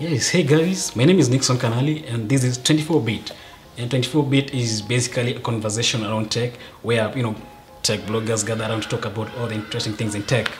Yes, 0.00 0.30
hey 0.30 0.42
guys, 0.42 0.96
my 0.96 1.04
name 1.04 1.20
is 1.20 1.28
Nixon 1.28 1.56
Kanali 1.56 2.02
and 2.12 2.28
this 2.28 2.42
is 2.42 2.58
24-bit. 2.58 3.30
And 3.78 3.88
24-bit 3.88 4.52
is 4.52 4.82
basically 4.82 5.36
a 5.36 5.38
conversation 5.38 6.04
around 6.04 6.32
tech 6.32 6.54
where, 6.82 7.16
you 7.16 7.22
know, 7.22 7.36
tech 7.84 8.00
bloggers 8.00 8.44
gather 8.44 8.64
around 8.64 8.82
to 8.82 8.88
talk 8.88 9.04
about 9.04 9.32
all 9.36 9.46
the 9.46 9.54
interesting 9.54 9.92
things 9.92 10.16
in 10.16 10.24
tech. 10.24 10.50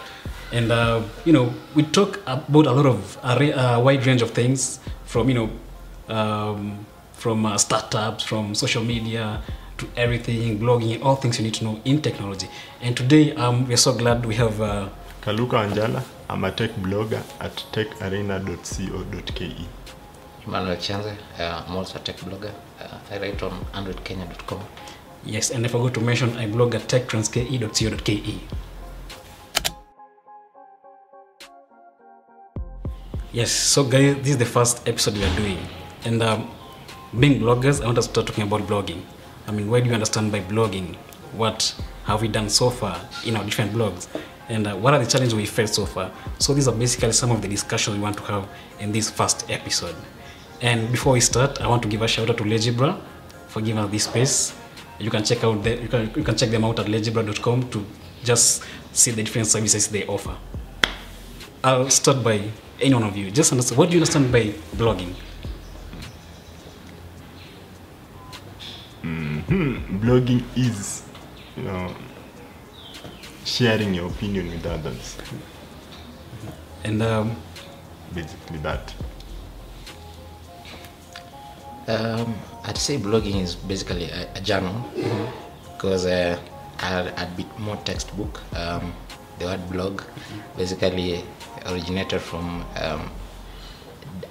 And, 0.52 0.70
uh, 0.70 1.02
you 1.24 1.32
know, 1.32 1.52
we 1.74 1.82
talk 1.82 2.20
about 2.28 2.66
a 2.66 2.70
lot 2.70 2.86
of, 2.86 3.18
a, 3.24 3.50
a 3.50 3.80
wide 3.80 4.06
range 4.06 4.22
of 4.22 4.30
things 4.30 4.78
from, 5.04 5.28
you 5.28 5.34
know, 5.34 6.14
um, 6.14 6.86
from 7.14 7.44
uh, 7.44 7.58
startups, 7.58 8.22
from 8.22 8.54
social 8.54 8.84
media, 8.84 9.42
to 9.78 9.88
everything, 9.96 10.60
blogging, 10.60 11.02
all 11.02 11.16
things 11.16 11.40
you 11.40 11.44
need 11.44 11.54
to 11.54 11.64
know 11.64 11.80
in 11.84 12.00
technology. 12.00 12.48
And 12.80 12.96
today, 12.96 13.34
um, 13.34 13.66
we're 13.66 13.78
so 13.78 13.94
glad 13.94 14.24
we 14.26 14.36
have... 14.36 14.60
Uh, 14.60 14.90
Kaluka 15.24 15.56
Wanjala. 15.56 16.02
I'm 16.28 16.44
a 16.44 16.50
tech 16.52 16.70
blogger 16.82 17.22
at 17.40 17.56
techarena.co.ke. 17.72 19.66
Emmanuel 20.46 20.76
Chanze, 20.76 21.16
uh, 21.38 21.64
I'm 21.66 21.76
also 21.76 21.98
a 21.98 22.02
tech 22.02 22.16
blogger. 22.16 22.52
Uh, 22.78 22.98
I 23.10 23.18
write 23.18 23.42
on 23.42 23.52
androidkenya.com. 23.72 24.60
Yes, 25.24 25.50
and 25.50 25.64
I 25.64 25.68
forgot 25.68 25.94
to 25.94 26.00
mention 26.02 26.36
I 26.36 26.46
blog 26.46 26.74
at 26.74 26.82
techtranske.co.ke. 26.82 28.38
Yes, 33.32 33.50
so 33.50 33.82
guys, 33.84 34.16
this 34.16 34.28
is 34.28 34.36
the 34.38 34.44
first 34.44 34.86
episode 34.86 35.14
we 35.14 35.24
are 35.24 35.36
doing. 35.36 35.58
And 36.04 36.22
um, 36.22 36.50
being 37.18 37.40
bloggers, 37.40 37.80
I 37.82 37.86
want 37.86 37.96
us 37.96 38.06
to 38.08 38.12
start 38.12 38.26
talking 38.26 38.44
about 38.44 38.60
blogging. 38.68 39.00
I 39.48 39.52
mean, 39.52 39.70
why 39.70 39.80
do 39.80 39.88
you 39.88 39.94
understand 39.94 40.32
by 40.32 40.40
blogging? 40.40 40.96
What 41.32 41.74
have 42.04 42.20
we 42.20 42.28
done 42.28 42.50
so 42.50 42.68
far 42.68 43.00
in 43.24 43.36
our 43.36 43.44
different 43.44 43.72
blogs? 43.72 44.06
And 44.48 44.66
uh, 44.66 44.76
what 44.76 44.92
are 44.94 45.02
the 45.02 45.10
challenges 45.10 45.34
we 45.34 45.46
faced 45.46 45.74
so 45.74 45.86
far? 45.86 46.10
So 46.38 46.52
these 46.52 46.68
are 46.68 46.74
basically 46.74 47.12
some 47.12 47.30
of 47.30 47.40
the 47.40 47.48
discussions 47.48 47.96
we 47.96 48.02
want 48.02 48.16
to 48.18 48.22
have 48.24 48.48
in 48.78 48.92
this 48.92 49.10
first 49.10 49.50
episode. 49.50 49.94
And 50.60 50.90
before 50.90 51.14
we 51.14 51.20
start, 51.20 51.60
I 51.60 51.66
want 51.66 51.82
to 51.82 51.88
give 51.88 52.02
a 52.02 52.08
shout 52.08 52.30
out 52.30 52.36
to 52.38 52.44
Legibra 52.44 53.00
for 53.48 53.60
giving 53.60 53.78
us 53.78 53.90
this 53.90 54.04
space. 54.04 54.54
You 54.98 55.10
can 55.10 55.24
check 55.24 55.42
out 55.44 55.62
the, 55.62 55.76
you 55.80 55.88
can 55.88 56.12
you 56.14 56.22
can 56.22 56.36
check 56.36 56.50
them 56.50 56.64
out 56.64 56.78
at 56.78 56.86
legibra.com 56.86 57.68
to 57.70 57.84
just 58.22 58.62
see 58.92 59.10
the 59.10 59.22
different 59.22 59.48
services 59.48 59.88
they 59.88 60.06
offer. 60.06 60.36
I'll 61.62 61.90
start 61.90 62.22
by 62.22 62.40
any 62.80 62.94
one 62.94 63.02
of 63.02 63.16
you. 63.16 63.30
Just 63.30 63.52
understand 63.52 63.78
what 63.78 63.90
do 63.90 63.96
you 63.96 64.00
understand 64.00 64.30
by 64.30 64.54
blogging? 64.76 65.14
Blogging 69.02 70.42
is, 70.56 71.02
you 71.56 71.64
know, 71.64 71.94
sharing 73.44 73.94
your 73.94 74.08
opinion 74.08 74.50
with 74.50 74.66
others. 74.66 75.16
And 76.84 77.02
um, 77.02 77.36
Basically 78.14 78.58
that. 78.58 78.94
Um, 81.88 82.34
I'd 82.64 82.78
say 82.78 82.96
blogging 82.96 83.42
is 83.42 83.56
basically 83.56 84.04
a, 84.10 84.28
a 84.36 84.40
journal 84.40 84.84
because 85.72 86.06
uh, 86.06 86.38
I, 86.78 87.12
I'd 87.16 87.36
be 87.36 87.44
more 87.58 87.76
textbook. 87.84 88.40
Um, 88.56 88.94
the 89.38 89.46
word 89.46 89.70
blog 89.70 90.02
basically 90.56 91.24
originated 91.66 92.20
from 92.20 92.64
um, 92.80 93.10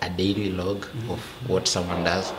a 0.02 0.10
daily 0.10 0.52
log 0.52 0.86
of 1.10 1.20
what 1.48 1.68
someone 1.68 2.04
does. 2.04 2.32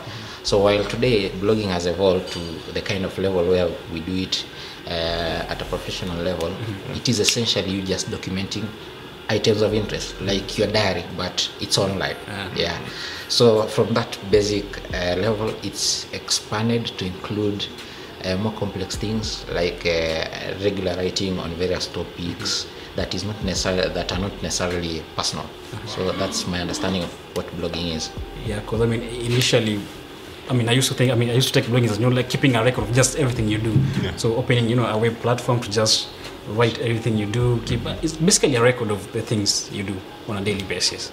So 0.43 0.59
while 0.59 0.85
today 0.85 1.31
blogging 1.31 1.69
has 1.69 1.87
evolved 1.87 2.33
to 2.33 2.73
the 2.73 2.83
kind 2.83 3.05
of 3.05 3.17
level 3.19 3.47
where 3.47 3.69
we 3.93 4.01
do 4.01 4.17
it 4.17 4.45
uh, 4.87 5.51
at 5.53 5.61
a 5.61 5.65
professional 5.65 6.17
level, 6.23 6.53
it 6.95 7.09
is 7.09 7.21
essentially 7.21 7.71
you 7.71 7.83
just 7.83 8.11
documenting 8.11 8.67
items 9.31 9.63
of 9.63 9.73
interest 9.73 10.21
like 10.21 10.59
your 10.59 10.69
diary 10.69 11.05
but 11.17 11.51
it's 11.61 11.79
online. 11.79 12.17
Yeah. 12.55 12.79
So 13.29 13.63
from 13.63 13.95
that 13.95 14.19
basic 14.31 14.67
uh, 14.93 15.17
level 15.17 15.55
it's 15.63 16.13
expanded 16.13 16.87
to 16.99 17.07
include 17.07 17.67
uh, 18.25 18.37
more 18.37 18.53
complex 18.53 18.97
things 18.97 19.49
like 19.51 19.87
uh, 19.87 20.55
regular 20.63 20.95
writing 20.97 21.39
on 21.39 21.51
various 21.55 21.87
topics 21.87 22.67
that 22.97 23.15
is 23.15 23.25
not 23.25 23.43
necessarily 23.45 23.89
that 23.93 24.13
are 24.13 24.19
not 24.19 24.43
necessarily 24.43 25.03
personal 25.17 25.45
uh-huh. 25.45 25.87
so 25.87 26.13
that's 26.13 26.47
my 26.47 26.61
understanding 26.61 27.03
of 27.03 27.13
what 27.37 27.47
blogging 27.59 27.95
is 27.95 28.11
yeah, 28.47 28.61
because 28.61 28.83
I 28.83 28.87
mean, 28.87 29.03
initially, 29.03 29.81
I 30.51 30.53
mean, 30.53 30.69
I 30.69 30.73
used 30.73 30.89
to 30.89 30.95
think, 30.95 31.11
I 31.11 31.15
mean, 31.15 31.31
I 31.31 31.35
used 31.35 31.53
to 31.53 31.61
take 31.61 31.71
blogging 31.71 31.89
as 31.89 31.99
you 31.99 32.09
know, 32.09 32.15
like 32.15 32.29
keeping 32.29 32.55
a 32.57 32.63
record 32.63 32.85
of 32.85 32.93
just 32.95 33.17
everything 33.17 33.49
you 33.49 33.59
do. 33.59 33.73
Yeah. 34.03 34.15
So 34.17 34.37
opening, 34.37 34.69
you 34.69 34.77
know, 34.77 34.87
a 34.87 34.99
web 34.99 35.17
platform 35.21 35.61
to 35.61 35.71
just 35.71 36.09
write 36.49 36.79
everything 36.81 37.17
you 37.17 37.27
do. 37.27 37.61
Keep 37.65 37.87
it's 38.03 38.17
basically 38.17 38.57
a 38.57 38.63
record 38.63 38.91
of 38.91 39.11
the 39.13 39.23
things 39.23 39.71
you 39.73 39.83
do 39.83 39.97
on 40.29 40.37
a 40.37 40.45
daily 40.45 40.65
basis. 40.65 41.11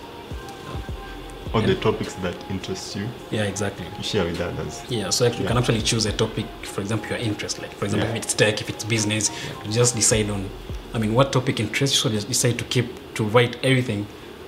All 1.54 1.62
the 1.62 1.76
topics 1.76 2.14
that 2.16 2.36
interest 2.50 2.96
you, 2.96 3.10
Yeah, 3.30 3.44
exactly. 3.44 3.86
you 3.98 4.04
share 4.04 4.24
with 4.24 4.40
others. 4.40 4.82
Yeah, 4.90 5.10
so 5.10 5.26
like 5.26 5.38
you 5.38 5.44
Yeah. 5.44 5.50
can 5.50 5.58
actually 5.58 5.82
choose 5.82 6.06
a 6.06 6.14
topic, 6.14 6.46
for 6.64 6.80
example, 6.80 7.10
your 7.10 7.18
interest. 7.18 7.60
Like, 7.62 7.74
for 7.74 7.86
example, 7.86 8.08
Yeah. 8.08 8.16
if 8.16 8.24
it's 8.24 8.34
tech, 8.34 8.62
if 8.62 8.70
it's 8.70 8.86
business, 8.86 9.30
you 9.66 9.72
just 9.72 9.94
decide 9.96 10.30
on, 10.30 10.50
I 10.94 10.98
mean, 10.98 11.14
what 11.14 11.32
topic 11.32 11.60
interests 11.60 12.04
you. 12.04 12.20
So 12.20 12.28
decide 12.28 12.60
to 12.60 12.66
keep 12.66 13.14
to 13.16 13.24
write 13.24 13.58
everything 13.64 14.08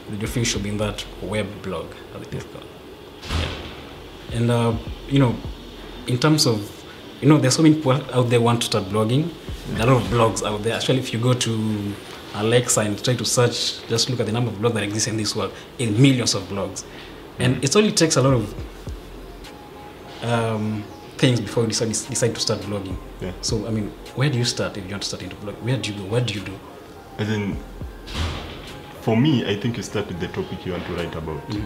that 0.09 0.22
you 0.22 0.28
feel 0.28 0.44
should 0.44 0.64
be 0.64 0.70
in 0.70 0.78
that 0.78 1.06
web 1.22 1.48
blog, 1.62 1.88
as 2.16 2.22
it 2.22 2.34
is 2.34 2.44
called. 2.44 2.66
Yeah. 3.30 4.38
And 4.38 4.52
uh, 4.52 4.78
you 5.08 5.20
know, 5.20 5.36
in 6.08 6.18
terms 6.18 6.46
of, 6.46 6.86
you 7.22 7.30
know, 7.30 7.38
there's 7.38 7.56
so 7.56 7.64
many 7.64 7.76
people 7.76 7.94
out 7.94 8.30
there 8.30 8.42
want 8.42 8.62
to 8.62 8.66
start 8.66 8.86
blogging. 8.86 9.31
There 9.70 9.88
are 9.88 9.92
a 9.92 9.94
lot 9.94 10.02
of 10.04 10.09
blogs 10.09 10.46
out 10.46 10.64
there. 10.64 10.76
Actually, 10.76 11.00
if 11.00 11.14
you 11.14 11.20
go 11.20 11.34
to 11.34 11.94
Alexa 12.36 12.81
and 12.81 13.02
try 13.04 13.16
to 13.16 13.25
search, 13.25 13.86
just 13.88 14.10
look 14.10 14.20
at 14.20 14.25
the 14.25 14.31
number 14.31 14.52
of 14.52 14.58
blogs 14.58 14.74
that 14.74 14.84
exist 14.84 15.08
in 15.08 15.18
this 15.18 15.36
world, 15.36 15.54
in 15.80 16.02
millions 16.02 16.34
of 16.34 16.44
blogs, 16.44 16.84
and 17.40 17.64
it 17.64 17.75
only 17.75 17.92
takes 17.92 18.18
a 18.18 18.22
lot 18.22 18.34
of 18.34 18.54
um, 20.24 20.84
things 21.24 21.40
before 21.40 21.64
you 21.64 21.70
decide, 21.70 21.88
decide 21.88 22.36
to 22.36 22.42
start 22.42 22.60
blogging. 22.62 22.98
Yeah. 23.22 23.32
So, 23.42 23.66
I 23.66 23.70
mean, 23.70 23.88
where 24.16 24.30
do 24.30 24.38
you 24.38 24.44
start 24.44 24.78
if 24.78 24.84
you 24.84 24.92
want 24.92 25.04
to 25.04 25.08
start 25.08 25.24
into 25.24 25.36
blog? 25.38 25.56
Where 25.56 25.78
do 25.78 25.92
you 25.92 26.00
go? 26.00 26.06
What 26.06 26.28
do 26.28 26.34
you 26.34 26.42
do? 26.42 26.60
As 27.18 27.30
in, 27.30 27.58
for 29.02 29.16
me, 29.16 29.50
I 29.50 29.56
think 29.56 29.78
you 29.78 29.84
start 29.84 30.08
with 30.08 30.20
the 30.20 30.28
topic 30.28 30.66
you 30.66 30.74
want 30.74 30.86
to 30.86 30.94
write 30.94 31.16
about. 31.16 31.42
Mm. 31.50 31.66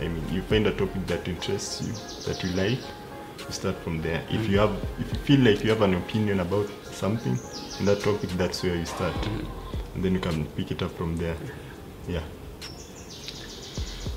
I 0.00 0.08
mean, 0.08 0.24
you 0.32 0.42
find 0.42 0.66
a 0.68 0.72
topic 0.72 1.06
that 1.08 1.26
interests 1.26 1.82
you, 1.82 1.92
that 2.32 2.44
you 2.44 2.50
like, 2.50 2.78
you 3.38 3.50
start 3.50 3.76
from 3.78 4.02
there. 4.02 4.22
If 4.30 4.42
mm. 4.42 4.50
you 4.50 4.58
have, 4.58 4.76
if 5.00 5.12
you 5.12 5.18
feel 5.20 5.40
like 5.40 5.64
you 5.64 5.70
have 5.70 5.82
an 5.82 5.94
opinion 5.94 6.40
about 6.40 6.70
something 6.84 7.36
in 7.80 7.84
that 7.86 8.00
topic, 8.00 8.30
that's 8.30 8.62
where 8.62 8.76
you 8.76 8.84
start, 8.84 9.14
mm. 9.14 9.46
and 9.94 10.04
then 10.04 10.14
you 10.14 10.20
can 10.20 10.46
pick 10.54 10.70
it 10.70 10.82
up 10.82 10.92
from 10.92 11.16
there. 11.16 11.36
Yeah. 12.08 12.22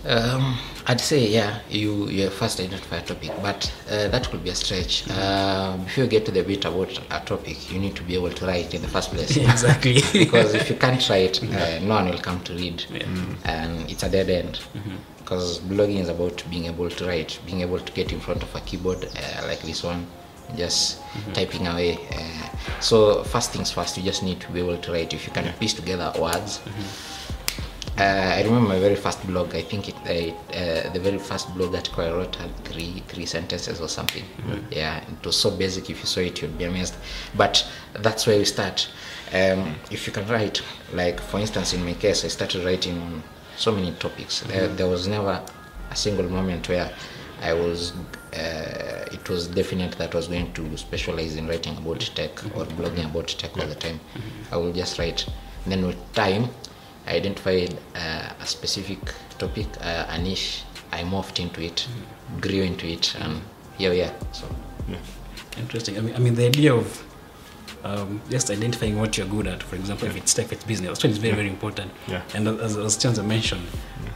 Um, 0.05 0.57
I'd 0.87 1.01
say 1.01 1.27
yeah, 1.27 1.59
you 1.67 2.07
you 2.09 2.29
first 2.29 2.59
identify 2.59 2.97
a 2.97 3.01
topic, 3.01 3.31
but 3.41 3.71
uh, 3.89 4.07
that 4.09 4.29
could 4.29 4.43
be 4.43 4.51
a 4.51 4.55
stretch. 4.55 5.09
Uh, 5.09 5.77
before 5.77 6.03
you 6.03 6.09
get 6.09 6.25
to 6.25 6.31
the 6.31 6.43
bit 6.43 6.63
about 6.65 6.95
a 7.09 7.25
topic, 7.25 7.71
you 7.71 7.79
need 7.79 7.95
to 7.95 8.03
be 8.03 8.13
able 8.13 8.29
to 8.29 8.45
write 8.45 8.73
in 8.75 8.83
the 8.83 8.87
first 8.87 9.09
place. 9.09 9.35
exactly. 9.53 10.01
because 10.13 10.53
if 10.53 10.69
you 10.69 10.75
can't 10.75 11.09
write, 11.09 11.41
uh, 11.43 11.79
no 11.79 11.95
one 11.95 12.09
will 12.09 12.19
come 12.19 12.39
to 12.43 12.53
read, 12.53 12.85
and 13.45 13.89
it's 13.89 14.03
a 14.03 14.09
dead 14.09 14.29
end. 14.29 14.59
Because 15.17 15.59
blogging 15.59 16.01
is 16.01 16.09
about 16.09 16.43
being 16.51 16.65
able 16.65 16.87
to 16.87 17.07
write, 17.07 17.39
being 17.47 17.61
able 17.61 17.79
to 17.79 17.91
get 17.93 18.13
in 18.13 18.19
front 18.19 18.43
of 18.43 18.53
a 18.53 18.59
keyboard 18.61 19.05
uh, 19.05 19.47
like 19.47 19.61
this 19.63 19.83
one, 19.83 20.05
just 20.55 21.01
typing 21.33 21.65
away. 21.65 21.97
Uh, 22.11 22.79
so 22.79 23.23
first 23.23 23.51
things 23.51 23.71
first, 23.71 23.97
you 23.97 24.03
just 24.03 24.21
need 24.21 24.39
to 24.41 24.51
be 24.51 24.59
able 24.59 24.77
to 24.77 24.91
write. 24.91 25.15
If 25.15 25.25
you 25.25 25.33
can 25.33 25.51
piece 25.53 25.73
together 25.73 26.13
words. 26.21 26.61
Uh, 27.97 28.01
I 28.37 28.43
remember 28.43 28.67
my 28.69 28.79
very 28.79 28.95
first 28.95 29.25
blog. 29.25 29.55
I 29.55 29.61
think 29.61 29.87
it, 29.87 29.95
I, 30.03 30.33
uh, 30.53 30.91
the 30.91 30.99
very 30.99 31.17
first 31.17 31.53
blog 31.55 31.73
article 31.73 32.03
I 32.03 32.11
wrote 32.11 32.35
had 32.35 32.53
three 32.65 33.01
three 33.07 33.25
sentences 33.25 33.79
or 33.79 33.87
something. 33.87 34.25
Yeah, 34.69 34.97
it 34.97 35.25
was 35.25 35.37
so 35.37 35.49
basic. 35.51 35.89
If 35.89 35.99
you 36.01 36.05
saw 36.05 36.19
it, 36.19 36.41
you'd 36.41 36.57
be 36.57 36.65
amazed. 36.65 36.95
But 37.35 37.65
that's 37.93 38.27
where 38.27 38.37
we 38.37 38.43
start. 38.43 38.89
Um, 39.33 39.75
if 39.91 40.07
you 40.07 40.13
can 40.13 40.27
write, 40.27 40.61
like 40.93 41.21
for 41.21 41.39
instance, 41.39 41.73
in 41.73 41.85
my 41.85 41.93
case, 41.93 42.25
I 42.25 42.27
started 42.27 42.65
writing 42.65 43.01
on 43.01 43.23
so 43.55 43.71
many 43.71 43.93
topics. 43.93 44.41
There, 44.41 44.67
there 44.67 44.87
was 44.87 45.07
never 45.07 45.41
a 45.89 45.95
single 45.95 46.29
moment 46.29 46.67
where 46.67 46.91
I 47.41 47.53
was. 47.53 47.93
Uh, 48.33 49.05
it 49.13 49.29
was 49.29 49.47
definite 49.47 49.93
that 49.93 50.13
I 50.13 50.17
was 50.17 50.27
going 50.27 50.51
to 50.51 50.77
specialize 50.77 51.37
in 51.37 51.47
writing 51.47 51.77
about 51.77 52.01
tech 52.13 52.43
or 52.57 52.65
blogging 52.65 53.05
about 53.05 53.29
tech 53.29 53.57
all 53.57 53.67
the 53.67 53.75
time. 53.75 54.01
I 54.51 54.57
will 54.57 54.73
just 54.73 54.99
write. 54.99 55.25
Then 55.65 55.87
with 55.87 56.13
time, 56.13 56.49
identified 57.07 57.77
uh, 57.95 58.29
a 58.39 58.45
specific 58.45 58.99
topic, 59.37 59.67
uh, 59.81 60.05
a 60.09 60.17
niche. 60.17 60.63
I 60.91 61.03
morphed 61.03 61.39
into 61.39 61.61
it, 61.61 61.87
grew 62.41 62.61
into 62.63 62.87
it, 62.87 63.15
and 63.19 63.41
here 63.77 63.91
we 63.91 64.01
are. 64.01 64.13
So 64.31 64.45
Yeah. 64.87 64.97
Interesting. 65.57 65.97
I 65.97 66.01
mean, 66.01 66.15
I 66.15 66.19
mean, 66.19 66.35
the 66.35 66.45
idea 66.45 66.73
of 66.73 67.03
um, 67.83 68.21
just 68.29 68.49
identifying 68.49 68.97
what 68.99 69.17
you're 69.17 69.27
good 69.27 69.47
at, 69.47 69.61
for 69.63 69.75
example, 69.75 70.07
if 70.07 70.15
it's 70.17 70.33
tech, 70.33 70.45
if 70.45 70.53
it's 70.53 70.63
business, 70.63 70.91
actually 70.91 71.11
is 71.11 71.17
very, 71.17 71.35
very 71.35 71.49
important. 71.49 71.91
Yeah. 72.07 72.21
And 72.33 72.47
as, 72.47 72.77
as 72.77 72.97
Chenze 72.97 73.23
mentioned, 73.25 73.65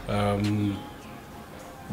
um, 0.07 0.77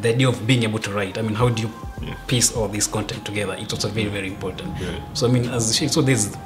the 0.01 0.11
idea 0.11 0.29
of 0.29 0.47
being 0.47 0.63
able 0.63 0.79
to 0.81 0.91
write, 0.93 1.17
I 1.19 1.23
mean, 1.23 1.35
how 1.35 1.49
do 1.49 1.63
you 1.63 1.71
Yeah. 2.03 2.15
piece 2.27 2.55
all 2.55 2.69
this 2.69 2.87
content 2.87 3.25
together? 3.25 3.55
It's 3.59 3.73
also 3.73 3.89
very, 3.89 4.09
very 4.09 4.29
important. 4.29 4.77
Yeah. 4.81 4.99
So, 5.15 5.27
I 5.27 5.31
mean, 5.31 5.49
as 5.49 5.75
she, 5.77 5.89
so 5.89 6.03
there's 6.03 6.37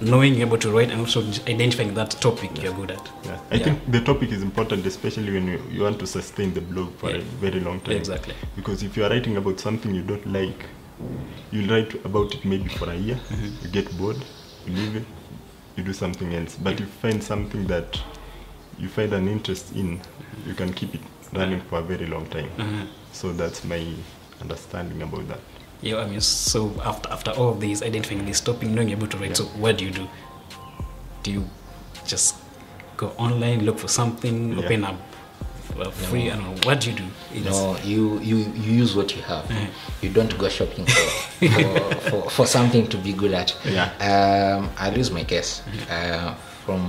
knowing 0.00 0.40
able 0.40 0.58
to 0.58 0.70
write 0.70 0.90
and 0.90 1.00
also 1.00 1.20
identifying 1.48 1.94
that 1.94 2.10
topic 2.12 2.62
you're 2.62 2.72
good 2.74 2.90
at. 2.92 3.10
Yeah. 3.24 3.40
I 3.50 3.58
think 3.58 3.90
the 3.90 4.00
topic 4.00 4.30
is 4.32 4.42
important, 4.42 4.86
especially 4.86 5.32
when 5.32 5.46
you, 5.48 5.62
you 5.70 5.82
want 5.82 5.98
to 6.00 6.06
sustain 6.06 6.54
the 6.54 6.60
blog 6.60 6.94
for 6.96 7.10
Yeah. 7.10 7.16
a 7.18 7.20
very 7.20 7.60
long 7.60 7.80
time. 7.80 7.96
Exactly. 7.96 8.34
Because 8.56 8.82
if 8.82 8.96
you 8.96 9.04
are 9.04 9.10
writing 9.10 9.36
about 9.36 9.58
something 9.60 9.94
you 9.94 10.02
don't 10.02 10.26
like, 10.26 10.66
you'll 11.50 11.68
write 11.70 11.94
about 12.04 12.34
it 12.34 12.44
maybe 12.44 12.68
for 12.68 12.90
a 12.90 12.94
year, 12.96 13.16
Mm-hmm. 13.16 13.48
you 13.64 13.70
get 13.70 13.98
bored, 13.98 14.16
you 14.66 14.72
leave 14.74 14.96
it, 14.96 15.04
you 15.76 15.82
do 15.84 15.92
something 15.92 16.34
else. 16.34 16.56
But 16.56 16.74
if 16.74 16.80
you 16.80 16.86
find 16.86 17.22
something 17.22 17.66
that 17.66 18.00
you 18.78 18.88
find 18.88 19.12
an 19.12 19.28
interest 19.28 19.74
in, 19.74 20.00
you 20.46 20.54
can 20.54 20.72
keep 20.72 20.94
it 20.94 21.00
running 21.32 21.60
for 21.62 21.78
a 21.78 21.82
very 21.82 22.06
long 22.06 22.26
time. 22.26 22.50
Mhm. 22.56 22.86
So 23.12 23.32
that's 23.32 23.64
my 23.64 23.84
understanding 24.40 25.02
about 25.02 25.26
that. 25.28 25.40
Yeah, 25.80 25.98
I 25.98 26.06
mean, 26.06 26.20
so 26.20 26.72
after 26.84 27.08
after 27.10 27.30
all 27.32 27.50
of 27.50 27.60
these, 27.60 27.82
identifying 27.82 28.24
this 28.26 28.40
topic, 28.40 28.68
knowing 28.68 28.88
you're 28.88 28.98
able 28.98 29.06
to 29.08 29.16
write, 29.18 29.36
so 29.36 29.44
what 29.44 29.78
do 29.78 29.84
you 29.84 29.90
do? 29.92 30.08
Do 31.22 31.30
you 31.32 31.48
just 32.06 32.36
go 32.96 33.08
online, 33.16 33.64
look 33.64 33.78
for 33.78 33.88
something, 33.88 34.52
Yeah. 34.58 34.64
open 34.64 34.84
up 34.84 34.96
uh, 35.78 35.90
free? 35.90 36.30
I 36.30 36.36
don't 36.36 36.44
know. 36.44 36.60
What 36.68 36.80
do 36.80 36.90
you 36.90 36.96
do? 36.96 37.04
You 37.32 37.40
It's- 37.40 37.54
know, 37.54 37.76
you, 37.84 38.18
you, 38.20 38.36
you 38.38 38.72
use 38.82 38.96
what 38.96 39.14
you 39.14 39.22
have. 39.22 39.44
Mhm. 39.44 39.68
You 40.02 40.10
don't 40.10 40.36
go 40.38 40.48
shopping 40.48 40.84
for, 40.86 41.46
for, 41.48 41.94
for, 42.10 42.30
for 42.30 42.46
something 42.46 42.88
to 42.88 42.96
be 42.96 43.12
good 43.12 43.32
at. 43.34 43.54
Yeah. 43.64 43.90
Um, 44.00 44.70
I'll 44.78 44.96
use 44.96 45.10
my 45.12 45.22
case. 45.24 45.62
Uh, 45.88 46.34
from 46.66 46.80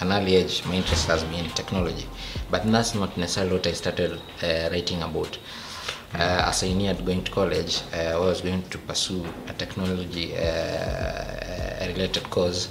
an 0.00 0.12
early 0.12 0.36
age, 0.36 0.64
my 0.66 0.74
interest 0.76 1.06
has 1.08 1.24
been 1.24 1.44
in 1.44 1.50
technology, 1.50 2.06
but 2.50 2.64
that's 2.70 2.94
not 2.94 3.16
necessarily 3.16 3.54
what 3.54 3.66
I 3.66 3.72
started 3.72 4.20
uh, 4.42 4.68
writing 4.70 5.02
about. 5.02 5.36
Uh, 6.12 6.44
as 6.48 6.64
I 6.64 6.72
neared 6.72 7.04
going 7.06 7.22
to 7.22 7.30
college, 7.30 7.82
uh, 7.94 7.96
I 7.96 8.18
was 8.18 8.40
going 8.40 8.62
to 8.70 8.78
pursue 8.78 9.24
a 9.46 9.52
technology 9.52 10.36
uh, 10.36 11.86
related 11.86 12.28
course. 12.30 12.68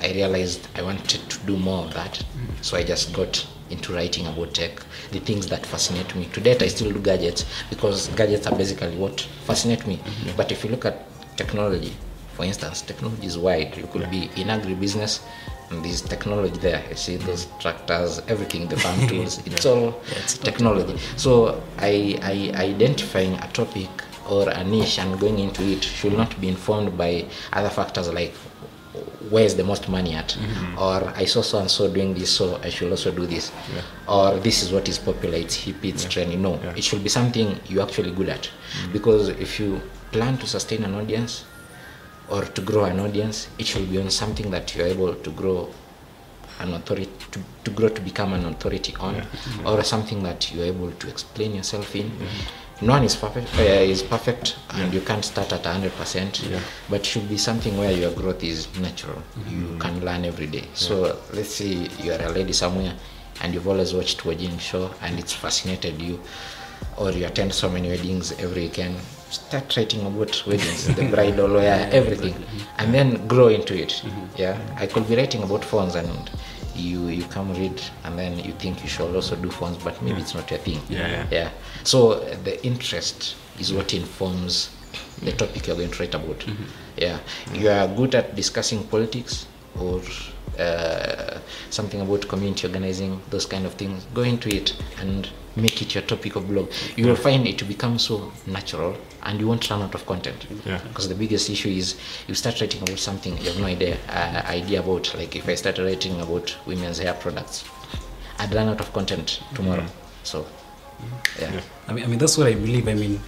I 0.00 0.12
realized 0.12 0.68
I 0.76 0.82
wanted 0.82 1.28
to 1.30 1.38
do 1.46 1.56
more 1.56 1.84
of 1.86 1.94
that, 1.94 2.22
so 2.60 2.76
I 2.76 2.84
just 2.84 3.12
got 3.14 3.46
into 3.70 3.94
writing 3.94 4.26
about 4.26 4.54
tech, 4.54 4.80
the 5.12 5.18
things 5.20 5.46
that 5.48 5.64
fascinate 5.64 6.14
me. 6.14 6.26
To 6.34 6.40
date, 6.40 6.62
I 6.62 6.68
still 6.68 6.92
do 6.92 7.00
gadgets 7.00 7.46
because 7.70 8.08
gadgets 8.08 8.46
are 8.46 8.56
basically 8.56 8.96
what 8.96 9.20
fascinate 9.46 9.86
me. 9.86 9.98
But 10.36 10.52
if 10.52 10.62
you 10.62 10.70
look 10.70 10.84
at 10.84 11.06
technology, 11.36 11.96
for 12.34 12.44
instance, 12.44 12.82
technology 12.82 13.26
is 13.26 13.38
wide. 13.38 13.76
You 13.76 13.86
could 13.86 14.10
be 14.10 14.30
in 14.36 14.48
agribusiness, 14.48 15.20
and 15.70 15.84
there's 15.84 16.00
technology 16.02 16.58
there. 16.58 16.82
You 16.88 16.96
see 16.96 17.16
those 17.16 17.46
tractors, 17.60 18.20
everything, 18.28 18.68
the 18.68 18.76
farm 18.78 19.06
tools. 19.08 19.44
It's 19.46 19.66
all 19.66 20.00
it's 20.16 20.38
technology. 20.38 20.98
So 21.16 21.62
I, 21.78 22.18
I 22.22 22.62
identifying 22.62 23.34
a 23.34 23.48
topic 23.52 23.88
or 24.28 24.48
a 24.50 24.64
niche 24.64 24.98
and 24.98 25.18
going 25.18 25.38
into 25.38 25.62
it 25.62 25.82
should 25.82 26.12
not 26.12 26.38
be 26.40 26.48
informed 26.48 26.96
by 26.96 27.26
other 27.52 27.70
factors 27.70 28.12
like 28.12 28.34
where's 29.30 29.54
the 29.54 29.64
most 29.64 29.88
money 29.88 30.14
at 30.14 30.28
mm-hmm. 30.28 30.78
or 30.78 31.12
i 31.16 31.24
saw 31.24 31.40
so 31.42 31.58
and 31.58 31.70
so 31.70 31.92
doing 31.92 32.14
this 32.14 32.30
so 32.30 32.56
i 32.62 32.68
should 32.68 32.90
also 32.90 33.10
do 33.10 33.26
this 33.26 33.52
Yeah. 33.74 33.82
or 34.06 34.38
this 34.38 34.62
is 34.62 34.72
what 34.72 34.88
is 34.88 34.98
popular 34.98 35.36
it's 35.36 35.54
hip 35.54 35.84
it's 35.84 36.04
trendy 36.04 36.38
no 36.38 36.58
Yeah. 36.62 36.74
it 36.76 36.84
should 36.84 37.02
be 37.02 37.08
something 37.08 37.58
you're 37.68 37.82
actually 37.82 38.10
good 38.10 38.28
at 38.28 38.42
mm-hmm. 38.42 38.92
because 38.92 39.28
if 39.28 39.60
you 39.60 39.80
plan 40.12 40.38
to 40.38 40.46
sustain 40.46 40.84
an 40.84 40.94
audience 40.94 41.44
or 42.30 42.42
to 42.44 42.60
grow 42.62 42.84
an 42.84 43.00
audience 43.00 43.48
it 43.58 43.66
should 43.66 43.90
be 43.90 43.98
on 44.00 44.10
something 44.10 44.50
that 44.50 44.74
you're 44.74 44.86
able 44.86 45.14
to 45.14 45.30
grow 45.30 45.68
an 46.60 46.74
authority 46.74 47.08
to, 47.30 47.40
to 47.64 47.70
grow 47.70 47.88
to 47.88 48.00
become 48.02 48.32
an 48.32 48.44
authority 48.46 48.94
on 48.98 49.22
or 49.64 49.82
something 49.84 50.22
that 50.24 50.52
you're 50.52 50.64
able 50.66 50.90
to 50.92 51.08
explain 51.08 51.54
yourself 51.54 51.94
in. 51.94 52.10
No 52.82 52.92
one 52.94 53.04
is 53.04 53.14
perfect 53.16 53.48
uh, 53.58 53.62
is 53.62 54.02
perfect 54.02 54.56
and 54.70 54.92
you 54.92 55.00
can't 55.00 55.24
start 55.24 55.52
at 55.52 55.62
100% 55.62 56.50
Yeah. 56.50 56.60
but 56.90 57.00
it 57.00 57.06
should 57.06 57.28
be 57.28 57.36
something 57.38 57.76
where 57.78 57.92
your 57.92 58.10
growth 58.12 58.42
is 58.42 58.66
natural. 58.80 59.22
You 59.48 59.76
can 59.78 60.04
learn 60.04 60.24
every 60.24 60.46
day. 60.48 60.64
So 60.74 61.16
let's 61.32 61.54
say 61.54 61.88
you're 62.02 62.20
a 62.20 62.30
lady 62.30 62.52
somewhere 62.52 62.94
and 63.40 63.54
you've 63.54 63.68
always 63.68 63.94
watched 63.94 64.24
wedding 64.24 64.58
show 64.58 64.90
and 65.00 65.18
it's 65.18 65.32
fascinated 65.32 66.02
you 66.02 66.20
or 66.96 67.12
you 67.12 67.24
attend 67.26 67.54
so 67.54 67.68
many 67.70 67.88
weddings 67.88 68.32
every 68.32 68.62
weekend 68.62 68.96
start 69.30 69.76
writing 69.76 70.06
about 70.06 70.46
weddings 70.46 70.86
the 70.94 71.08
bridal 71.08 71.54
wear 71.54 71.88
everything. 71.92 72.34
And 72.78 72.94
then 72.94 73.26
grow 73.26 73.48
into 73.48 73.80
it 73.80 74.02
yeah. 74.36 74.58
I 74.76 74.86
could 74.86 75.08
be 75.08 75.16
writing 75.16 75.42
about 75.42 75.64
phones 75.64 75.94
and 75.94 76.30
you 76.74 77.08
you 77.08 77.24
come 77.24 77.52
read 77.54 77.82
and 78.04 78.18
then 78.18 78.38
you 78.38 78.52
think 78.52 78.82
you 78.82 78.88
should 78.88 79.14
also 79.14 79.34
do 79.36 79.50
phones 79.50 79.78
but 79.78 80.00
maybe 80.02 80.20
it's 80.20 80.34
not 80.34 80.50
your 80.50 80.60
thing. 80.60 80.80
Yeah, 80.88 81.08
yeah. 81.08 81.26
yeah. 81.30 81.50
So 81.84 82.20
the 82.44 82.64
interest 82.64 83.36
is 83.58 83.72
what 83.72 83.92
informs 83.94 84.70
the 85.22 85.32
topic 85.32 85.66
you're 85.66 85.76
going 85.76 85.90
to 85.90 86.02
write 86.02 86.14
about. 86.14 86.38
Mm-hmm. 86.38 86.64
Yeah. 86.96 87.18
You 87.52 87.70
are 87.70 87.88
good 87.88 88.14
at 88.14 88.36
discussing 88.36 88.84
politics 88.84 89.46
or 89.78 90.00
uh, 90.58 91.38
something 91.70 92.00
about 92.00 92.26
community 92.28 92.66
organizing 92.66 93.20
those 93.30 93.46
kind 93.46 93.64
of 93.66 93.74
things 93.74 94.06
go 94.14 94.22
into 94.22 94.48
it 94.54 94.76
and 95.00 95.28
make 95.56 95.82
it 95.82 95.94
your 95.94 96.02
topic 96.04 96.36
of 96.36 96.46
blog 96.48 96.70
you 96.96 97.06
will 97.06 97.16
find 97.16 97.46
it 97.46 97.58
to 97.58 97.64
become 97.64 97.98
so 97.98 98.32
natural 98.46 98.96
and 99.24 99.40
you 99.40 99.48
won't 99.48 99.68
run 99.70 99.82
out 99.82 99.94
of 99.94 100.04
content 100.06 100.46
Yeah. 100.64 100.78
because 100.88 101.08
the 101.08 101.14
biggest 101.14 101.50
issue 101.50 101.68
is 101.68 101.96
you 102.28 102.34
start 102.34 102.60
writing 102.60 102.82
about 102.82 102.98
something 102.98 103.36
you 103.38 103.44
have 103.44 103.58
no 103.58 103.66
idea 103.66 103.96
uh, 104.08 104.42
idea 104.46 104.80
about 104.80 105.12
like 105.16 105.34
if 105.36 105.48
i 105.48 105.54
start 105.54 105.78
writing 105.78 106.20
about 106.20 106.56
women's 106.66 106.98
hair 106.98 107.14
products 107.14 107.64
i'd 108.38 108.54
run 108.54 108.68
out 108.68 108.80
of 108.80 108.92
content 108.92 109.40
tomorrow 109.54 109.86
so 110.22 110.46
yeah. 111.40 111.52
Yeah. 111.52 111.60
I 111.86 111.92
mean, 111.92 112.04
I 112.04 112.06
mean, 112.08 112.18
that's 112.18 112.36
what 112.36 112.48
I 112.48 112.54
believe. 112.54 112.88
I 112.88 112.94
mean, 112.94 113.20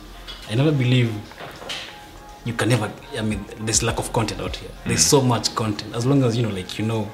I 0.51 0.57
never 0.57 0.73
believe 0.73 1.13
you 2.45 2.53
can 2.53 2.69
never. 2.69 2.91
I 3.17 3.23
mean, 3.23 3.45
there's 3.61 3.83
lack 3.83 3.99
of 3.99 4.13
content 4.13 4.41
out 4.41 4.57
here. 4.57 4.71
There's 4.87 5.05
mm. 5.05 5.11
so 5.11 5.21
much 5.21 5.55
content. 5.55 5.95
As 5.95 6.07
long 6.07 6.23
as 6.23 6.37
you 6.37 6.43
know, 6.43 6.55
like 6.55 6.79
you 6.79 6.87
know, 6.87 7.11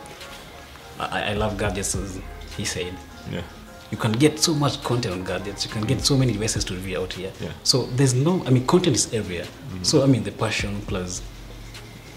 I, 0.99 1.31
I 1.31 1.35
love 1.35 1.59
gadgets, 1.59 1.95
as 1.95 2.21
he 2.57 2.65
said. 2.65 2.95
Yeah. 3.31 3.43
You 3.91 3.97
can 3.97 4.13
get 4.13 4.41
so 4.41 4.53
much 4.53 4.83
content 4.83 5.15
on 5.15 5.25
gadgets. 5.25 5.65
You 5.65 5.71
can 5.71 5.85
mm. 5.85 5.89
get 5.89 6.01
so 6.01 6.17
many 6.17 6.33
devices 6.33 6.65
to 6.65 6.75
review 6.75 7.01
out 7.01 7.13
here. 7.13 7.33
Yeah. 7.41 7.53
So 7.63 7.87
there's 7.87 8.15
no. 8.15 8.43
I 8.47 8.51
mean, 8.51 8.67
content 8.67 8.97
is 8.97 9.13
everywhere. 9.13 9.47
mm. 9.71 9.85
So 9.85 10.03
I 10.03 10.07
mean, 10.07 10.23
the 10.23 10.33
passion 10.33 10.81
plus 10.87 11.23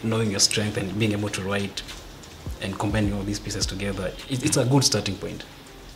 knowing 0.03 0.31
your 0.31 0.39
strength 0.39 0.77
and 0.77 0.97
being 0.97 1.11
able 1.11 1.29
to 1.29 1.41
write 1.41 1.81
and 2.61 2.77
combining 2.77 3.13
all 3.13 3.23
these 3.23 3.39
pieces 3.39 3.65
together, 3.65 4.13
it, 4.29 4.43
it's 4.43 4.57
a 4.57 4.65
good 4.65 4.83
starting 4.83 5.15
point. 5.15 5.43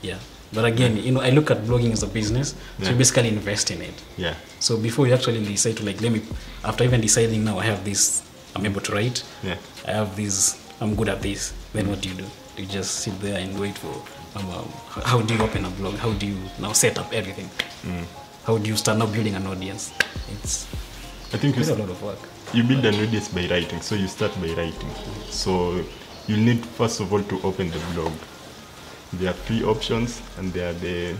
Yeah. 0.02 0.18
But 0.54 0.66
again, 0.66 0.98
you 0.98 1.12
know, 1.12 1.22
I 1.22 1.32
look 1.32 1.50
at 1.52 1.58
blogging 1.64 1.92
as 1.92 2.04
a 2.04 2.08
business, 2.08 2.54
so 2.82 2.90
you 2.92 2.96
basically 2.96 3.30
invest 3.30 3.72
in 3.72 3.82
it. 3.82 3.94
Yeah. 4.18 4.36
So 4.60 4.78
before 4.78 5.08
you 5.08 5.14
actually 5.14 5.44
decide 5.44 5.78
to 5.78 5.84
like, 5.86 6.00
let 6.02 6.12
me, 6.12 6.22
after 6.64 6.84
even 6.84 7.02
deciding 7.02 7.44
now 7.44 7.58
I 7.60 7.66
have 7.66 7.84
this, 7.84 8.22
I'm 8.56 8.66
able 8.66 8.82
to 8.82 8.92
write, 8.94 9.24
Yeah. 9.42 9.58
I 9.88 9.92
have 9.92 10.16
this, 10.16 10.62
I'm 10.80 10.96
good 10.96 11.10
at 11.10 11.22
this, 11.22 11.54
then 11.74 11.90
what 11.90 12.02
do 12.02 12.10
you 12.10 12.16
do? 12.16 12.26
You 12.58 12.66
just 12.68 13.00
sit 13.00 13.20
there 13.20 13.40
and 13.40 13.60
wait 13.60 13.76
for, 13.78 13.94
um, 14.38 14.48
um, 14.52 14.70
how 15.04 15.22
do 15.22 15.34
you 15.34 15.42
open 15.42 15.66
a 15.66 15.70
blog? 15.72 15.96
How 15.96 16.14
do 16.14 16.28
you 16.28 16.38
now 16.60 16.72
set 16.74 17.00
up 17.00 17.12
everything? 17.14 17.50
How 18.46 18.58
do 18.60 18.70
you 18.70 18.76
start 18.76 18.98
now 19.00 19.08
building 19.08 19.34
an 19.36 19.48
audience? 19.48 19.92
It's, 20.32 20.68
I 21.34 21.38
think 21.38 21.58
it's 21.58 21.70
a 21.70 21.76
lot 21.76 21.90
of 21.90 22.02
work. 22.04 22.20
you 22.54 22.62
build 22.64 22.86
an 22.86 22.94
audience 22.96 23.28
by 23.30 23.48
writing, 23.50 23.82
so 23.82 23.96
you 23.96 24.08
start 24.08 24.36
by 24.40 24.50
writing. 24.54 24.90
So 25.32 25.84
you 26.28 26.38
need 26.38 26.64
first 26.64 27.00
of 27.00 27.12
all 27.12 27.24
to 27.24 27.42
open 27.42 27.72
the 27.72 27.80
blog. 27.96 28.14
There 29.14 29.30
are 29.30 29.34
free 29.34 29.64
options 29.64 30.22
and 30.38 30.52
there 30.54 30.70
are 30.70 30.74
the 30.74 31.16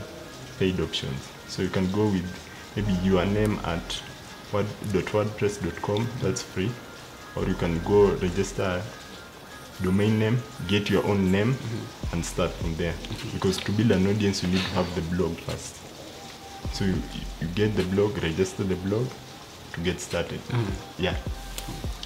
paid 0.60 0.80
options. 0.80 1.30
So 1.48 1.62
you 1.62 1.70
can 1.70 1.92
go 1.92 2.06
with 2.06 2.26
maybe 2.76 2.94
your 3.04 3.26
name 3.26 3.60
at 3.66 4.02
word, 4.52 4.66
.wordpress.com, 4.86 6.08
that's 6.22 6.42
free. 6.42 6.72
Or 7.36 7.46
you 7.46 7.56
can 7.56 7.82
go 7.84 8.12
register 8.16 8.82
domain 9.82 10.20
name, 10.20 10.42
get 10.68 10.90
your 10.90 11.06
own 11.06 11.32
name, 11.32 11.58
and 12.12 12.24
start 12.26 12.52
from 12.52 12.76
there. 12.76 12.94
Because 13.34 13.58
to 13.58 13.72
build 13.72 13.92
an 13.92 14.08
audience, 14.08 14.44
you 14.44 14.50
need 14.50 14.62
to 14.62 14.70
have 14.72 14.96
the 14.96 15.02
blog 15.16 15.36
first. 15.38 15.78
So 16.74 16.86
you, 16.86 16.96
you 17.42 17.48
get 17.56 17.76
the 17.76 17.84
blog, 17.84 18.22
register 18.24 18.64
the 18.64 18.76
blog 18.76 19.08
to 19.74 19.80
get 19.82 20.00
started. 20.00 20.40
Mm. 20.50 20.72
Yeah. 20.98 21.16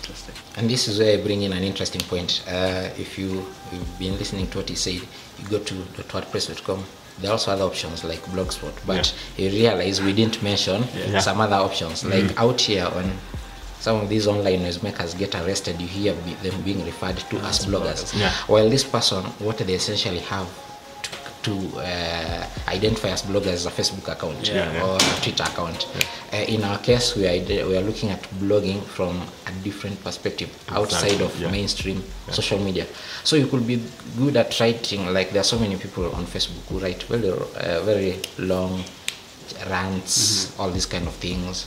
Interesting. 0.07 0.35
And 0.55 0.69
this 0.69 0.87
is 0.87 0.99
where 0.99 1.17
I 1.19 1.21
bring 1.21 1.41
in 1.43 1.51
an 1.53 1.63
interesting 1.63 2.01
point. 2.01 2.43
Uh, 2.47 2.89
if 2.97 3.17
you, 3.19 3.45
you've 3.71 3.99
been 3.99 4.17
listening 4.17 4.47
to 4.51 4.59
what 4.59 4.69
he 4.69 4.75
said, 4.75 4.93
you 4.93 5.47
go 5.49 5.59
to 5.59 5.73
.wordpress.com. 5.73 6.83
There 7.19 7.29
are 7.29 7.33
also 7.33 7.51
other 7.51 7.63
options 7.63 8.03
like 8.03 8.19
Blogspot, 8.27 8.73
but 8.85 9.13
you 9.37 9.49
realize 9.49 10.01
we 10.01 10.13
didn't 10.13 10.41
mention 10.43 10.83
Yeah. 10.95 11.19
some 11.19 11.41
other 11.41 11.55
options. 11.57 12.05
Like 12.05 12.37
out 12.39 12.61
here 12.61 12.85
on 12.85 13.11
some 13.79 13.97
of 14.01 14.07
these 14.07 14.27
online 14.27 14.61
news 14.63 14.81
makers 14.83 15.13
get 15.13 15.35
arrested, 15.35 15.81
you 15.81 15.87
hear 15.87 16.13
them 16.13 16.61
being 16.61 16.85
referred 16.85 17.17
to 17.17 17.37
as 17.39 17.65
bloggers. 17.65 18.17
Yeah. 18.17 18.31
While 18.47 18.69
this 18.69 18.83
person, 18.83 19.23
what 19.39 19.57
they 19.57 19.73
essentially 19.73 20.19
have 20.19 20.47
to, 21.47 21.55
uh, 21.79 22.43
identify 22.67 23.09
as 23.09 23.21
bloggers 23.23 23.53
is 23.61 23.65
a 23.65 23.71
Facebook 23.71 24.07
account 24.11 24.47
Yeah, 24.47 24.71
yeah. 24.73 24.83
or 24.85 24.95
a 24.95 25.21
Twitter 25.23 25.43
account. 25.43 25.87
Uh, 26.33 26.37
in 26.55 26.63
our 26.63 26.77
case, 26.79 27.15
we 27.15 27.25
are, 27.27 27.39
we 27.69 27.75
are 27.77 27.81
looking 27.89 28.09
at 28.09 28.21
blogging 28.41 28.83
from 28.83 29.21
a 29.47 29.51
different 29.63 30.03
perspective 30.03 30.49
outside 30.69 31.21
of 31.21 31.31
yeah. 31.39 31.49
mainstream 31.49 32.03
social 32.31 32.59
media. 32.59 32.85
So 33.23 33.35
you 33.35 33.47
could 33.47 33.65
be 33.65 33.81
good 34.17 34.35
at 34.35 34.59
writing, 34.59 35.07
like 35.13 35.31
there 35.31 35.41
are 35.41 35.51
so 35.55 35.57
many 35.59 35.77
people 35.77 36.05
on 36.13 36.25
Facebook 36.25 36.63
who 36.69 36.79
write 36.79 37.03
very, 37.03 37.29
uh, 37.31 37.81
very 37.83 38.19
long 38.37 38.83
rants, 39.69 40.57
all 40.59 40.69
these 40.69 40.85
kind 40.85 41.07
of 41.07 41.13
things. 41.15 41.65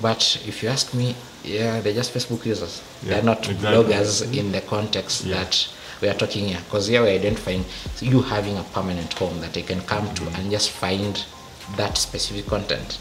But 0.00 0.40
if 0.46 0.62
you 0.62 0.70
ask 0.70 0.94
me, 0.94 1.14
yeah, 1.44 1.80
they're 1.80 1.92
just 1.94 2.14
Facebook 2.14 2.46
users. 2.46 2.82
Yeah, 3.02 3.14
they're 3.14 3.22
not 3.22 3.48
exactly. 3.48 3.68
bloggers 3.68 4.36
in 4.38 4.52
the 4.52 4.62
context 4.62 5.24
Yeah. 5.24 5.44
that 5.44 5.68
we 6.00 6.08
are 6.08 6.14
talking 6.14 6.48
here. 6.48 6.58
Because 6.64 6.86
here 6.88 7.02
we're 7.02 7.14
identifying 7.18 7.64
you 8.00 8.22
having 8.22 8.56
a 8.56 8.62
permanent 8.64 9.12
home 9.14 9.40
that 9.40 9.52
they 9.52 9.62
can 9.62 9.80
come 9.82 10.06
to 10.14 10.22
Mm-hmm. 10.22 10.40
and 10.40 10.50
just 10.50 10.70
find 10.70 11.24
that 11.76 11.96
specific 11.96 12.46
content. 12.46 12.98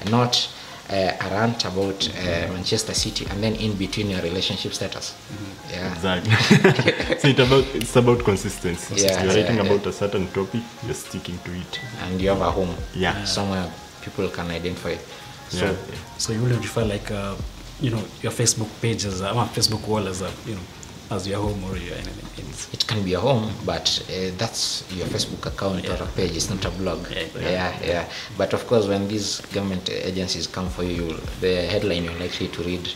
And 0.00 0.10
not 0.10 0.48
uh, 0.90 1.12
a 1.20 1.28
rant 1.30 1.64
about 1.64 2.08
uh, 2.18 2.52
Manchester 2.52 2.94
City 2.94 3.26
and 3.30 3.42
then 3.42 3.54
in 3.56 3.74
between 3.76 4.08
your 4.10 4.22
relationship 4.22 4.72
status. 4.72 5.14
Mm-hmm. 5.14 5.72
Yeah. 5.72 5.92
Exactly. 5.92 7.18
so 7.18 7.28
it 7.28 7.38
about, 7.38 7.64
it's 7.74 7.96
about 7.96 8.24
consistency. 8.24 9.02
Yeah, 9.02 9.22
you're 9.24 9.34
writing 9.34 9.56
yeah, 9.56 9.62
yeah. 9.64 9.72
about 9.72 9.86
a 9.86 9.92
certain 9.92 10.28
topic, 10.28 10.62
you're 10.84 10.94
sticking 10.94 11.38
to 11.40 11.52
it. 11.52 11.80
And 12.02 12.20
you 12.20 12.28
have 12.28 12.40
a 12.40 12.50
home. 12.50 12.74
Yeah. 12.94 13.24
Somewhere 13.24 13.70
people 14.02 14.28
can 14.28 14.50
identify. 14.50 14.96
So 15.48 15.66
yeah. 15.66 15.76
So 16.18 16.32
you 16.32 16.40
will 16.42 16.56
refer 16.56 16.84
like, 16.84 17.10
uh, 17.10 17.34
you 17.80 17.90
know, 17.90 18.02
your 18.22 18.32
Facebook 18.32 18.68
page 18.80 19.04
as 19.04 19.20
a, 19.20 19.26
Facebook 19.54 19.86
wall 19.86 20.06
as 20.08 20.22
a, 20.22 20.30
you 20.46 20.54
know, 20.54 20.60
as 21.10 21.26
your 21.28 21.40
home 21.40 21.62
or 21.64 21.76
your 21.76 21.94
anything. 21.94 22.72
It 22.72 22.86
can 22.86 23.04
be 23.04 23.14
a 23.14 23.20
home, 23.20 23.52
but 23.64 24.02
uh, 24.10 24.30
that's 24.38 24.84
your 24.92 25.06
Facebook 25.06 25.46
account 25.46 25.88
or 25.88 26.02
a 26.02 26.06
page. 26.16 26.36
It's 26.36 26.50
not 26.50 26.64
a 26.64 26.70
blog. 26.70 27.06
Yeah, 27.10 27.18
exactly. 27.18 27.42
yeah, 27.52 27.80
yeah. 27.84 28.08
But 28.36 28.52
of 28.54 28.66
course, 28.66 28.86
when 28.88 29.06
these 29.08 29.40
government 29.52 29.88
agencies 29.90 30.46
come 30.46 30.68
for 30.68 30.82
you, 30.84 31.16
the 31.40 31.62
headline 31.66 32.04
you're 32.04 32.18
likely 32.18 32.48
to 32.48 32.62
read 32.62 32.88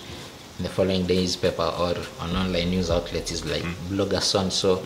in 0.59 0.63
the 0.65 0.69
following 0.69 1.07
day's 1.07 1.37
paper 1.37 1.63
or 1.79 1.95
on 2.21 2.37
online 2.37 2.71
news 2.71 2.91
outlets 2.91 3.31
is 3.33 3.45
like 3.47 3.63
blogger 3.89 4.21
so 4.21 4.41
and 4.41 4.53
so 4.53 4.83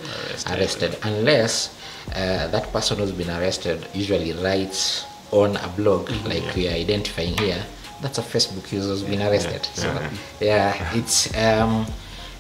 arrested, 0.52 0.96
unless 1.02 1.76
uh, 2.14 2.46
that 2.48 2.70
person 2.72 2.98
who's 2.98 3.12
been 3.12 3.30
arrested 3.30 3.86
usually 3.94 4.32
writes 4.32 5.04
on 5.30 5.56
a 5.56 5.68
blog 5.76 6.10
like 6.26 6.54
we 6.54 6.68
are 6.68 6.72
identifying 6.74 7.36
here. 7.38 7.64
That's 8.02 8.18
a 8.18 8.22
Facebook 8.22 8.70
user 8.70 8.88
who's 8.88 9.02
been 9.02 9.22
arrested. 9.22 9.64
So 9.74 9.86
Yeah. 9.88 10.10
yeah, 10.40 10.94
it's 10.94 11.34
um, 11.36 11.86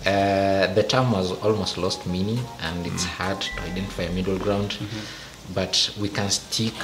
uh, 0.06 0.72
the 0.74 0.82
term 0.82 1.06
has 1.14 1.32
almost 1.32 1.78
lost 1.78 2.06
meaning 2.06 2.38
and 2.62 2.86
it's 2.86 3.04
hard 3.04 3.40
to 3.40 3.62
identify 3.62 4.04
a 4.04 4.12
middle 4.12 4.38
ground 4.38 4.76
but 5.54 5.90
we 6.00 6.08
can 6.08 6.30
stick 6.30 6.74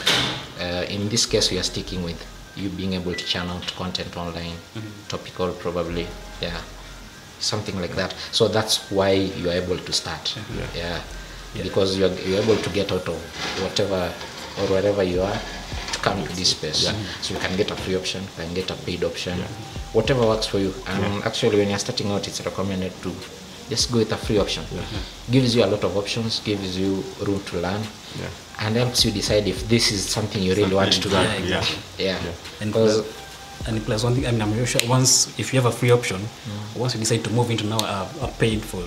uh, 0.60 0.84
in 0.88 1.08
this 1.08 1.26
case 1.26 1.50
we 1.50 1.58
are 1.58 1.62
sticking 1.62 2.02
with 2.02 2.20
you 2.56 2.68
being 2.70 2.94
able 2.94 3.14
to 3.14 3.38
out 3.38 3.66
content 3.76 4.16
online 4.16 4.56
topical 5.08 5.52
probably 5.52 6.06
yeah 6.40 6.60
something 7.40 7.80
like 7.80 7.96
that. 7.96 8.14
So 8.32 8.48
that's 8.48 8.90
why 8.90 9.12
you 9.12 9.48
are 9.48 9.54
able 9.54 9.78
to 9.78 9.92
start 9.92 10.36
yeah, 10.76 11.62
because 11.62 11.98
you're, 11.98 12.12
you're 12.20 12.42
able 12.42 12.56
to 12.56 12.70
get 12.70 12.92
out 12.92 13.08
of 13.08 13.16
whatever 13.62 14.12
or 14.58 14.66
wherever 14.68 15.02
you 15.02 15.22
are 15.22 15.40
come 16.02 16.22
to 16.26 16.36
this 16.36 16.50
space 16.50 16.84
yeah. 16.84 16.92
so 17.20 17.34
you 17.34 17.40
can 17.40 17.56
get 17.56 17.70
a 17.70 17.76
free 17.76 17.96
option 17.96 18.22
you 18.22 18.44
can 18.44 18.54
get 18.54 18.70
a 18.70 18.74
paid 18.86 19.02
option 19.04 19.38
yeah. 19.38 19.46
whatever 19.92 20.22
works 20.26 20.46
for 20.46 20.58
you 20.58 20.72
and 20.88 21.02
yeah. 21.02 21.22
actually 21.24 21.56
when 21.58 21.68
you're 21.68 21.78
starting 21.78 22.10
out 22.10 22.26
it's 22.26 22.44
recommended 22.44 22.92
to 23.02 23.14
just 23.68 23.92
go 23.92 23.98
with 23.98 24.12
a 24.12 24.16
free 24.16 24.38
option 24.38 24.64
yeah. 24.72 24.82
gives 25.30 25.54
you 25.54 25.64
a 25.64 25.66
lot 25.74 25.82
of 25.84 25.96
options 25.96 26.40
gives 26.40 26.78
you 26.78 27.02
room 27.26 27.40
to 27.44 27.56
learn 27.58 27.82
Yeah. 28.20 28.28
and 28.66 28.76
helps 28.76 29.04
you 29.04 29.12
decide 29.12 29.46
if 29.46 29.68
this 29.68 29.92
is 29.92 30.04
something 30.04 30.42
you 30.42 30.54
really 30.54 30.62
something 30.62 30.76
want 30.76 30.92
to 31.04 31.08
learn 31.08 31.44
yeah, 31.46 31.64
yeah, 31.98 32.18
yeah. 32.24 32.60
and 32.60 32.72
plus, 32.72 33.02
and 33.66 33.84
plus 33.84 34.04
one 34.04 34.14
thing, 34.14 34.26
I 34.26 34.32
mean, 34.32 34.42
I'm 34.42 34.64
sure 34.64 34.80
once, 34.88 35.38
if 35.38 35.52
you 35.52 35.60
have 35.60 35.70
a 35.72 35.76
free 35.76 35.90
option, 35.90 36.20
mm. 36.20 36.76
once 36.78 36.94
you 36.94 37.00
decide 37.00 37.22
to 37.24 37.30
move 37.30 37.50
into 37.50 37.66
now 37.66 37.78
a, 37.78 38.08
a 38.22 38.28
paid 38.38 38.62
for, 38.62 38.82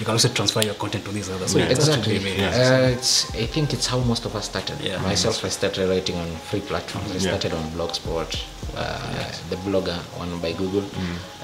you 0.00 0.06
can 0.06 0.12
also 0.14 0.28
transfer 0.30 0.62
your 0.64 0.74
content 0.74 1.04
to 1.04 1.10
these 1.12 1.28
other. 1.28 1.46
So 1.46 1.58
Yeah. 1.58 1.66
Exactly. 1.66 2.16
Yeah. 2.18 2.48
Uh, 2.48 2.96
it's, 2.96 3.32
I 3.34 3.44
think 3.46 3.72
it's 3.74 3.86
how 3.86 3.98
most 4.00 4.24
of 4.24 4.34
us 4.34 4.46
started. 4.46 4.80
Yeah. 4.80 5.00
Myself, 5.02 5.44
I 5.44 5.50
started 5.50 5.88
writing 5.90 6.16
on 6.16 6.28
free 6.48 6.60
platforms. 6.60 7.10
I 7.10 7.14
Yeah. 7.14 7.20
started 7.30 7.52
on 7.52 7.70
Blogspot, 7.72 8.30
uh, 8.76 9.32
the 9.50 9.56
blogger 9.56 9.98
one 10.18 10.38
by 10.38 10.52
Google, 10.52 10.84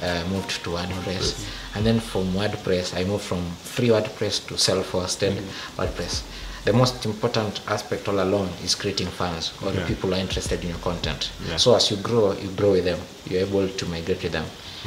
uh, 0.02 0.24
moved 0.32 0.64
to 0.64 0.70
WordPress. 0.70 1.44
And 1.74 1.84
then 1.84 2.00
from 2.00 2.32
WordPress, 2.32 2.96
I 2.98 3.04
moved 3.04 3.24
from 3.24 3.42
free 3.62 3.88
WordPress 3.88 4.46
to 4.48 4.56
self-hosted 4.56 5.34
WordPress. 5.76 6.22
The 6.64 6.72
most 6.72 7.04
important 7.04 7.60
aspect 7.68 8.08
all 8.08 8.20
along 8.20 8.48
is 8.64 8.74
creating 8.74 9.08
fans 9.08 9.52
or 9.62 9.72
Yeah. 9.72 9.86
people 9.86 10.14
are 10.14 10.18
interested 10.18 10.62
in 10.64 10.70
your 10.70 10.78
content. 10.78 11.28
Yeah. 11.46 11.58
So 11.58 11.74
as 11.76 11.90
you 11.90 11.98
grow, 11.98 12.32
you 12.32 12.48
grow 12.56 12.72
with 12.72 12.84
them. 12.86 13.00
You're 13.28 13.42
able 13.42 13.68
to 13.68 13.86
migrate 13.86 14.22
with 14.22 14.32
them. 14.32 14.46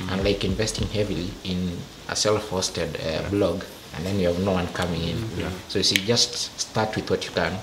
And 0.10 0.24
like 0.24 0.44
investing 0.46 0.88
heavily 0.88 1.30
in 1.44 1.78
a 2.10 2.16
self-hosted 2.16 2.90
uh, 3.06 3.30
blog, 3.30 3.64
and 3.96 4.06
then 4.06 4.20
you 4.20 4.28
have 4.28 4.40
no 4.44 4.52
one 4.52 4.68
coming 4.68 5.02
in. 5.02 5.18
Yeah. 5.38 5.50
So 5.68 5.80
you 5.80 5.84
see, 5.84 5.96
just 6.06 6.60
start 6.60 6.96
with 6.96 7.10
what 7.10 7.26
you 7.26 7.32
can. 7.32 7.54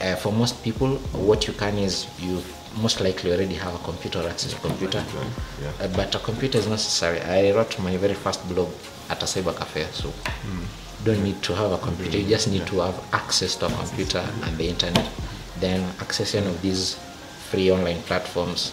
Uh, 0.00 0.16
for 0.16 0.32
most 0.32 0.62
people, 0.62 0.96
what 1.12 1.46
you 1.46 1.52
can 1.54 1.78
is 1.78 2.06
you 2.18 2.42
most 2.80 3.00
likely 3.00 3.32
already 3.32 3.54
have 3.54 3.74
a 3.74 3.78
computer 3.78 4.20
or 4.20 4.28
access 4.28 4.52
to 4.52 4.60
computer. 4.60 5.04
Yeah. 5.62 5.72
Uh, 5.80 5.88
but 5.96 6.14
a 6.14 6.18
computer 6.18 6.58
is 6.58 6.66
necessary. 6.66 7.20
I 7.20 7.52
wrote 7.52 7.78
my 7.78 7.96
very 7.96 8.14
first 8.14 8.46
blog 8.48 8.68
at 9.10 9.22
a 9.22 9.26
cyber 9.26 9.56
cafe, 9.56 9.86
so 9.92 10.12
don't 11.04 11.22
need 11.22 11.42
to 11.42 11.54
have 11.54 11.72
a 11.72 11.78
computer. 11.78 12.18
You 12.18 12.28
just 12.28 12.48
need 12.48 12.66
to 12.66 12.80
have 12.80 12.98
access 13.12 13.54
to 13.56 13.66
a 13.66 13.70
computer 13.70 14.24
and 14.44 14.56
the 14.56 14.68
internet. 14.68 15.08
Then 15.60 15.80
access 16.00 16.34
any 16.34 16.46
of 16.46 16.60
these 16.62 16.96
free 17.50 17.70
online 17.70 18.02
platforms. 18.02 18.72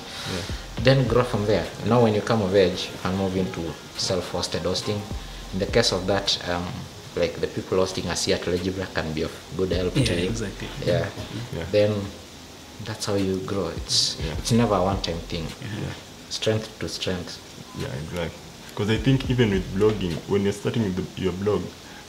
Then 0.84 1.08
grow 1.08 1.24
from 1.24 1.46
there. 1.46 1.66
Now, 1.86 2.02
when 2.04 2.14
you 2.16 2.22
come 2.22 2.42
of 2.42 2.56
age, 2.56 2.90
you 2.92 2.98
can 3.02 3.16
move 3.18 3.36
into 3.38 3.62
self-hosted 3.98 4.62
hosting. 4.64 5.02
In 5.54 5.60
the 5.60 5.66
case 5.68 5.92
of 5.92 6.08
that, 6.08 6.38
um, 6.50 6.66
like 7.16 7.36
the 7.36 7.48
people 7.48 7.78
hosting 7.78 8.08
a 8.08 8.16
Seattle 8.16 8.54
Algebra 8.54 8.88
can 8.94 9.14
be 9.14 9.22
of 9.24 9.32
good 9.58 9.72
help 9.72 9.96
Yeah, 9.96 10.06
to 10.06 10.20
you. 10.22 10.30
exactly. 10.30 10.68
Yeah. 10.86 11.08
Yeah. 11.56 11.66
Then 11.72 12.02
that's 12.86 13.06
how 13.06 13.16
you 13.16 13.38
grow. 13.46 13.68
It's 13.68 14.18
Yeah. 14.20 14.34
it's 14.40 14.52
never 14.52 14.76
a 14.76 14.84
one-time 14.84 15.20
thing. 15.28 15.46
Yeah. 15.62 15.94
Strength 16.30 16.80
to 16.80 16.88
strength. 16.90 17.38
Yeah, 17.78 17.88
exactly. 18.04 18.40
Because 18.70 18.90
I 18.90 18.98
think 18.98 19.30
even 19.30 19.52
with 19.52 19.66
blogging, 19.76 20.14
when 20.30 20.44
you're 20.44 20.54
starting 20.54 20.84
with 20.84 20.96
the, 20.96 21.22
your 21.22 21.34
blog, 21.34 21.62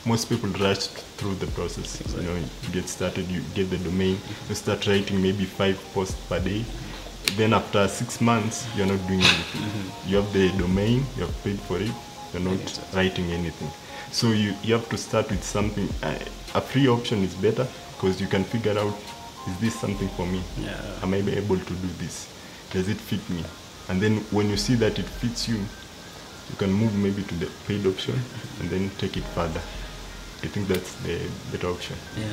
most 0.07 0.29
people 0.29 0.49
rush 0.51 0.87
through 1.19 1.35
the 1.37 1.47
process. 1.49 2.01
You 2.17 2.23
know, 2.23 2.35
you 2.37 2.69
get 2.73 2.89
started, 2.89 3.29
you 3.29 3.43
get 3.55 3.69
the 3.71 3.79
domain, 3.79 4.19
you 4.49 4.55
start 4.55 4.87
writing 4.87 5.21
maybe 5.21 5.45
five 5.45 5.79
posts 5.93 6.15
per 6.29 6.41
day. 6.41 6.65
Then 7.37 7.53
after 7.55 7.89
six 7.89 8.21
months, 8.21 8.67
you're 8.77 8.87
not 8.87 9.07
doing 9.07 9.21
anything. 9.21 9.93
You 10.07 10.17
have 10.17 10.33
the 10.33 10.51
domain, 10.59 11.05
you 11.17 11.23
have 11.23 11.45
paid 11.45 11.59
for 11.61 11.79
it, 11.79 11.91
you're 12.33 12.43
not 12.43 12.81
writing 12.95 13.31
anything. 13.31 13.71
So 14.11 14.33
you, 14.33 14.55
you 14.63 14.75
have 14.75 14.89
to 14.91 14.99
start 14.99 15.31
with 15.31 15.43
something. 15.43 15.89
Uh, 16.03 16.19
a 16.55 16.61
free 16.61 16.89
option 16.89 17.23
is 17.23 17.35
better 17.35 17.67
because 17.95 18.21
you 18.21 18.27
can 18.27 18.45
figure 18.45 18.79
out, 18.79 18.95
is 19.49 19.59
this 19.61 19.81
something 19.81 20.09
for 20.11 20.27
me? 20.27 20.43
Yeah. 20.61 20.79
Am 21.03 21.15
I 21.15 21.19
able 21.19 21.59
to 21.59 21.75
do 21.75 21.89
this? 21.99 22.29
Does 22.71 22.89
it 22.89 22.99
fit 22.99 23.27
me? 23.31 23.43
And 23.89 24.01
then 24.01 24.19
when 24.31 24.51
you 24.51 24.57
see 24.57 24.75
that 24.77 24.99
it 24.99 25.07
fits 25.07 25.49
you, 25.49 25.57
you 25.57 26.57
can 26.59 26.73
move 26.73 26.95
maybe 26.97 27.23
to 27.23 27.35
the 27.37 27.51
paid 27.67 27.87
option 27.87 28.15
and 28.61 28.69
then 28.69 28.91
take 28.99 29.17
it 29.17 29.25
further. 29.35 29.61
I 30.43 30.49
think 30.49 30.69
that's 30.69 30.95
the 31.03 31.19
better 31.51 31.69
option. 31.69 31.97
Yeah. 32.19 32.27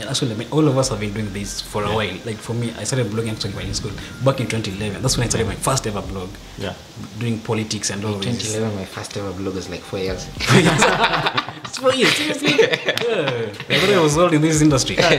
And 0.00 0.08
actually, 0.08 0.32
I 0.32 0.36
mean, 0.36 0.48
all 0.50 0.66
of 0.68 0.78
us 0.78 0.90
have 0.90 1.00
been 1.00 1.12
doing 1.12 1.32
this 1.32 1.60
for 1.60 1.82
a 1.82 1.88
while. 1.88 2.16
Like 2.24 2.36
for 2.36 2.54
me, 2.54 2.72
I 2.78 2.84
started 2.84 3.06
blogging 3.08 3.32
actually 3.32 3.52
when 3.54 3.66
in 3.66 3.74
school 3.74 3.90
back 4.24 4.40
in 4.40 4.46
2011. 4.46 5.02
That's 5.02 5.16
when 5.16 5.26
I 5.26 5.28
started 5.28 5.48
my 5.48 5.56
first 5.56 5.86
ever 5.86 6.02
blog, 6.02 6.30
Yeah. 6.56 6.74
doing 7.18 7.40
politics 7.40 7.90
and 7.90 8.04
all 8.04 8.14
of 8.14 8.22
this. 8.22 8.38
2011, 8.52 8.76
my 8.78 8.84
first 8.84 9.16
ever 9.16 9.32
blog 9.32 9.54
was 9.56 9.68
like 9.68 9.80
four 9.80 9.98
years. 9.98 10.28
It's 11.68 11.78
for 11.78 11.92
you, 11.92 12.06
seriously. 12.06 12.50
yeah. 12.58 13.52
I 13.68 13.78
thought 13.78 13.90
I 13.90 14.00
was 14.00 14.16
old 14.16 14.32
in 14.32 14.40
this 14.40 14.62
industry. 14.62 14.96
So, 14.96 15.10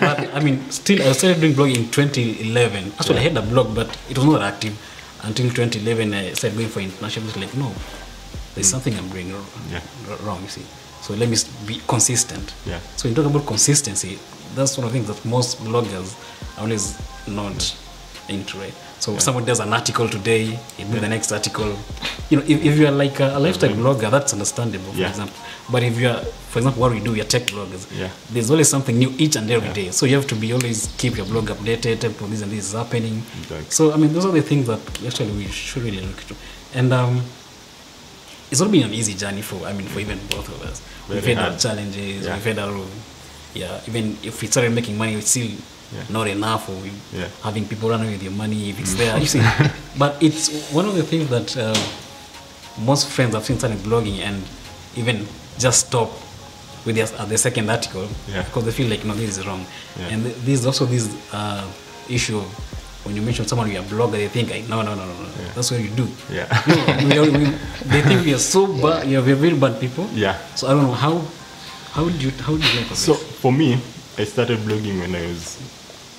but 0.00 0.34
I 0.34 0.40
mean, 0.40 0.70
still, 0.70 1.02
I 1.06 1.12
started 1.12 1.40
doing 1.42 1.52
blogging 1.52 1.76
in 1.76 1.90
2011. 1.90 2.92
Actually, 2.98 3.18
I 3.18 3.22
had 3.22 3.36
a 3.36 3.42
blog, 3.42 3.74
but 3.74 3.88
it 4.08 4.16
was 4.16 4.26
not 4.26 4.40
active 4.42 4.72
until 5.24 5.50
2011. 5.50 6.14
I 6.14 6.32
started 6.32 6.56
going 6.56 6.68
for 6.70 6.80
international. 6.80 7.24
I 7.24 7.26
was 7.26 7.36
like, 7.36 7.54
no, 7.54 7.72
there's 8.54 8.68
hmm. 8.68 8.72
something 8.80 8.94
I'm 8.96 9.08
doing 9.10 9.32
wrong, 9.32 9.44
Yeah. 9.70 9.82
wrong. 10.22 10.40
You 10.42 10.48
see, 10.48 10.64
so 11.02 11.14
let 11.14 11.28
me 11.28 11.36
be 11.66 11.80
consistent. 11.86 12.54
Yeah. 12.66 12.78
So 12.96 13.08
you 13.08 13.14
talk 13.14 13.26
about 13.26 13.46
consistency. 13.46 14.18
That's 14.54 14.76
one 14.78 14.86
of 14.86 14.92
the 14.92 14.98
things 14.98 15.08
that 15.14 15.24
most 15.28 15.58
bloggers 15.58 16.14
are 16.58 16.62
always 16.62 16.96
not 17.26 17.76
into, 18.28 18.58
right? 18.58 18.74
So 19.00 19.18
someone 19.18 19.44
does 19.44 19.58
an 19.58 19.72
article 19.72 20.08
today, 20.08 20.56
do 20.78 21.00
the 21.00 21.08
next 21.08 21.32
article. 21.32 21.76
You 22.30 22.36
know, 22.38 22.44
if, 22.44 22.64
if 22.64 22.78
you 22.78 22.86
are 22.86 22.92
like 22.92 23.18
a, 23.18 23.36
a 23.36 23.40
lifestyle 23.40 23.70
blogger, 23.70 24.10
that's 24.10 24.32
understandable, 24.32 24.92
for 24.92 24.98
Yeah. 25.00 25.08
example. 25.08 25.34
But 25.70 25.82
if 25.82 25.98
you 25.98 26.08
are, 26.08 26.20
for 26.50 26.60
example, 26.60 26.82
what 26.82 26.92
we 26.92 27.00
do, 27.00 27.12
we 27.12 27.20
are 27.20 27.24
tech 27.24 27.42
bloggers. 27.46 27.84
Yeah. 27.98 28.10
There's 28.30 28.50
always 28.50 28.68
something 28.68 28.96
new 28.96 29.12
each 29.18 29.34
and 29.34 29.50
every 29.50 29.72
day. 29.72 29.90
So 29.90 30.06
you 30.06 30.14
have 30.16 30.28
to 30.28 30.36
be 30.36 30.52
always 30.52 30.94
keep 30.98 31.16
your 31.16 31.26
blog 31.26 31.46
updated, 31.48 32.02
people 32.02 32.28
this 32.28 32.42
and 32.42 32.52
this 32.52 32.66
is 32.68 32.74
happening. 32.74 33.22
Exactly. 33.40 33.70
So 33.70 33.92
I 33.92 33.96
mean, 33.96 34.12
those 34.12 34.24
are 34.24 34.30
the 34.32 34.42
things 34.42 34.68
that 34.68 34.78
actually 35.04 35.32
we 35.32 35.46
should 35.48 35.82
really 35.82 36.00
look 36.00 36.20
into. 36.22 36.36
And 36.74 36.92
um, 36.92 37.22
it's 38.52 38.60
not 38.60 38.70
been 38.70 38.84
an 38.84 38.92
easy 38.94 39.14
journey 39.14 39.40
for 39.42 39.66
I 39.66 39.72
mean 39.72 39.86
for 39.88 39.98
even 40.00 40.18
both 40.28 40.46
of 40.48 40.60
us. 40.68 40.82
we've 41.08 41.24
had 41.24 41.38
our 41.38 41.58
challenges. 41.58 42.26
Yeah. 42.26 42.34
We've 42.34 42.44
had 42.44 42.58
our 42.58 42.76
yeah. 43.54 43.80
Even 43.88 44.16
if 44.22 44.40
we 44.42 44.46
started 44.48 44.72
making 44.72 44.96
money, 44.98 45.14
it's 45.14 45.30
still 45.30 45.48
Yeah. 45.96 46.04
not 46.10 46.26
enough. 46.28 46.68
Or 46.68 46.76
Yeah. 47.12 47.28
having 47.42 47.64
people 47.66 47.88
run 47.90 48.00
away 48.02 48.12
with 48.12 48.22
your 48.22 48.32
money 48.44 48.70
if 48.70 48.78
it's 48.80 48.94
there. 48.94 49.16
You 49.18 49.26
see, 49.26 49.42
but 50.02 50.22
it's 50.22 50.48
one 50.78 50.86
of 50.86 50.94
the 50.94 51.02
things 51.02 51.28
that 51.30 51.56
uh, 51.56 51.74
most 52.90 53.08
friends 53.08 53.34
have 53.34 53.44
seen 53.44 53.58
starting 53.58 53.78
blogging 53.78 54.18
and 54.20 54.42
even 54.96 55.26
just 55.58 55.86
stop 55.88 56.10
with 56.86 56.96
their, 56.96 57.08
at 57.20 57.28
the 57.28 57.38
second 57.38 57.70
article 57.70 58.08
because 58.26 58.64
they 58.64 58.72
feel 58.72 58.88
like 58.88 59.04
no 59.04 59.14
this 59.14 59.38
is 59.38 59.46
wrong 59.46 59.64
and 60.10 60.24
th- 60.24 60.36
there's 60.44 60.64
also 60.66 60.84
this 60.86 61.06
uh, 61.32 61.64
issue 62.08 62.38
of 62.38 62.48
when 63.04 63.16
you 63.16 63.22
mention 63.22 63.46
someone 63.46 63.70
you're 63.70 63.82
a 63.82 63.84
blogger, 63.86 64.12
they 64.12 64.28
think, 64.28 64.50
like, 64.50 64.68
no, 64.68 64.82
no, 64.82 64.94
no, 64.94 65.04
no, 65.06 65.12
no. 65.12 65.28
That's 65.54 65.70
what 65.70 65.80
you 65.80 65.88
do. 65.90 66.08
Yeah. 66.30 66.46
we 67.04 67.18
are, 67.18 67.24
we, 67.30 67.44
they 67.90 68.02
think 68.02 68.24
we 68.24 68.32
are 68.34 68.38
so 68.38 68.66
bad. 68.82 69.06
Yeah, 69.08 69.20
we're 69.20 69.34
very 69.36 69.56
bad 69.56 69.80
people. 69.80 70.06
Yeah. 70.12 70.38
So 70.54 70.68
I 70.68 70.70
don't 70.72 70.84
know 70.84 70.92
how. 70.92 71.22
How 71.92 72.08
did 72.08 72.22
you 72.22 72.30
how 72.30 72.56
did 72.56 72.64
you 72.72 72.80
of 72.80 72.96
So 72.96 73.12
this? 73.12 73.22
for 73.40 73.52
me, 73.52 73.74
I 74.16 74.24
started 74.24 74.60
blogging 74.60 74.98
when 75.00 75.14
I 75.14 75.26
was 75.26 75.58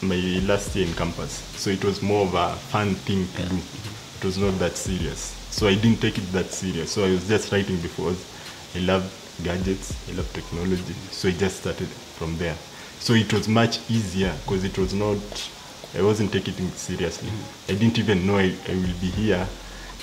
my 0.03 0.15
last 0.45 0.75
year 0.75 0.85
in 0.87 0.93
campus. 0.93 1.31
So 1.57 1.71
it 1.71 1.83
was 1.83 1.99
more 2.03 2.27
of 2.27 2.35
a 2.35 2.53
fun 2.69 2.93
thing 2.93 3.25
to 3.37 3.49
do. 3.49 3.55
It 4.19 4.23
was 4.25 4.37
not 4.37 4.59
that 4.59 4.77
serious. 4.77 5.33
So 5.49 5.67
I 5.67 5.73
didn't 5.73 5.99
take 5.99 6.19
it 6.19 6.31
that 6.31 6.51
serious. 6.51 6.91
So 6.91 7.03
I 7.05 7.09
was 7.09 7.27
just 7.27 7.51
writing 7.51 7.77
because 7.81 8.23
I 8.75 8.79
love 8.79 9.03
gadgets, 9.43 9.95
I 10.09 10.13
love 10.13 10.31
technology. 10.31 10.93
So 11.09 11.29
I 11.29 11.31
just 11.31 11.61
started 11.61 11.87
from 11.87 12.37
there. 12.37 12.55
So 12.99 13.13
it 13.13 13.33
was 13.33 13.47
much 13.47 13.79
easier 13.89 14.31
because 14.45 14.63
it 14.63 14.77
was 14.77 14.93
not. 14.93 15.17
I 15.95 16.01
wasn't 16.01 16.31
taking 16.31 16.53
it 16.67 16.73
seriously. 16.73 17.29
I 17.69 17.73
didn't 17.73 17.99
even 17.99 18.25
know 18.25 18.37
I, 18.37 18.53
I 18.67 18.73
will 18.73 18.97
be 18.99 19.11
here, 19.11 19.47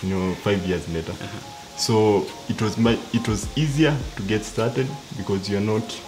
you 0.03 0.09
know, 0.11 0.35
five 0.37 0.65
years 0.67 0.89
later. 0.93 1.13
Uh-huh. 1.13 1.77
So 1.77 2.27
it 2.49 2.61
was 2.61 2.79
my, 2.79 2.99
it 3.13 3.27
was 3.27 3.49
easier 3.57 3.97
to 4.17 4.23
get 4.23 4.45
started 4.45 4.87
because 5.17 5.49
you're 5.49 5.61
not 5.61 6.01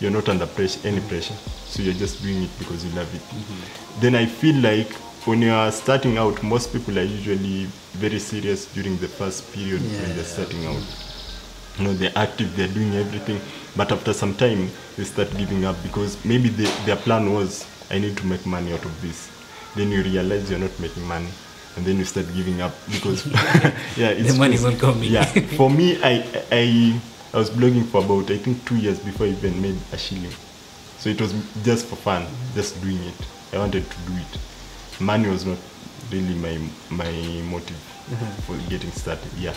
you're 0.00 0.10
not 0.10 0.28
under 0.28 0.46
pressure 0.46 0.80
any 0.86 0.98
mm-hmm. 0.98 1.08
pressure. 1.08 1.34
So 1.66 1.82
you're 1.82 1.94
just 1.94 2.22
doing 2.22 2.42
it 2.42 2.50
because 2.58 2.84
you 2.84 2.90
love 2.90 3.14
it. 3.14 3.20
Mm-hmm. 3.20 4.00
Then 4.00 4.14
I 4.16 4.26
feel 4.26 4.56
like 4.56 4.92
when 5.26 5.40
you 5.40 5.52
are 5.52 5.70
starting 5.70 6.18
out, 6.18 6.42
most 6.42 6.72
people 6.72 6.98
are 6.98 7.04
usually 7.04 7.66
very 7.92 8.18
serious 8.18 8.66
during 8.74 8.98
the 8.98 9.06
first 9.06 9.52
period 9.52 9.80
when 9.80 10.16
they're 10.16 10.24
starting 10.24 10.66
out. 10.66 10.82
You 11.78 11.84
know, 11.84 11.94
they're 11.94 12.12
active, 12.16 12.54
they're 12.56 12.68
doing 12.68 12.94
everything, 12.94 13.40
but 13.76 13.92
after 13.92 14.12
some 14.12 14.34
time 14.34 14.68
they 14.96 15.04
start 15.04 15.30
giving 15.38 15.64
up 15.64 15.80
because 15.84 16.22
maybe 16.24 16.48
they, 16.48 16.68
their 16.84 16.96
plan 16.96 17.32
was 17.32 17.64
I 17.92 17.98
need 17.98 18.16
to 18.16 18.26
make 18.26 18.44
money 18.46 18.72
out 18.72 18.84
of 18.84 19.02
this. 19.02 19.30
Then 19.76 19.90
you 19.90 20.02
realize 20.02 20.50
you're 20.50 20.58
not 20.58 20.76
making 20.80 21.04
money, 21.04 21.28
and 21.76 21.84
then 21.84 21.98
you 21.98 22.04
start 22.04 22.26
giving 22.34 22.60
up 22.60 22.72
because 22.90 23.26
yeah, 23.96 24.08
it's 24.10 24.32
The 24.32 24.38
money 24.38 24.58
won't 24.58 24.80
come 24.80 24.94
coming. 24.94 25.12
Yeah, 25.12 25.24
for 25.56 25.70
me, 25.70 26.02
I 26.02 26.24
I 26.50 27.00
I 27.32 27.36
was 27.38 27.50
blogging 27.50 27.86
for 27.86 28.02
about 28.04 28.30
I 28.30 28.38
think 28.38 28.64
two 28.64 28.76
years 28.76 28.98
before 28.98 29.26
I 29.26 29.30
even 29.30 29.60
made 29.60 29.76
a 29.92 29.98
shilling. 29.98 30.32
So 30.98 31.10
it 31.10 31.20
was 31.20 31.34
just 31.62 31.86
for 31.86 31.96
fun, 31.96 32.26
just 32.54 32.80
doing 32.80 32.98
it. 33.02 33.14
I 33.52 33.58
wanted 33.58 33.88
to 33.88 33.96
do 34.06 34.14
it. 34.16 35.00
Money 35.00 35.28
was 35.28 35.44
not 35.44 35.58
really 36.10 36.34
my 36.34 36.58
my 36.90 37.12
motive 37.50 37.80
uh-huh. 38.12 38.26
for 38.46 38.56
getting 38.70 38.90
started. 38.92 39.32
Yeah. 39.38 39.54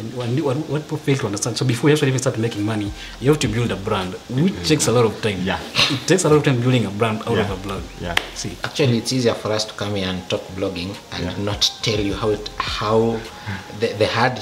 And 0.00 0.14
what, 0.16 0.28
what, 0.44 0.56
what 0.70 0.82
people 0.82 0.96
fail 0.98 1.16
to 1.16 1.26
understand. 1.26 1.56
So 1.56 1.64
before 1.66 1.90
you 1.90 1.94
actually 1.94 2.08
even 2.08 2.20
start 2.20 2.38
making 2.38 2.64
money, 2.64 2.92
you 3.20 3.30
have 3.30 3.40
to 3.40 3.48
build 3.48 3.72
a 3.72 3.76
brand, 3.76 4.14
which 4.30 4.54
takes 4.68 4.86
a 4.86 4.92
lot 4.92 5.04
of 5.04 5.20
time. 5.22 5.40
Yeah. 5.42 5.58
It 5.90 6.06
takes 6.06 6.24
a 6.24 6.28
lot 6.28 6.36
of 6.36 6.44
time 6.44 6.60
building 6.60 6.86
a 6.86 6.90
brand 6.90 7.22
out 7.26 7.36
Yeah. 7.36 7.50
of 7.50 7.58
a 7.58 7.62
blog. 7.66 7.82
Yeah. 8.00 8.14
See. 8.34 8.56
Actually, 8.62 8.98
it's 8.98 9.12
easier 9.12 9.34
for 9.34 9.50
us 9.50 9.64
to 9.64 9.74
come 9.74 9.96
here 9.96 10.08
and 10.08 10.22
talk 10.30 10.42
blogging 10.56 10.94
and 11.12 11.24
Yeah. 11.24 11.42
not 11.44 11.62
tell 11.82 11.98
you 11.98 12.14
how 12.14 12.30
it, 12.30 12.48
how 12.58 13.18
the, 13.80 13.88
the 13.98 14.06
hard 14.06 14.38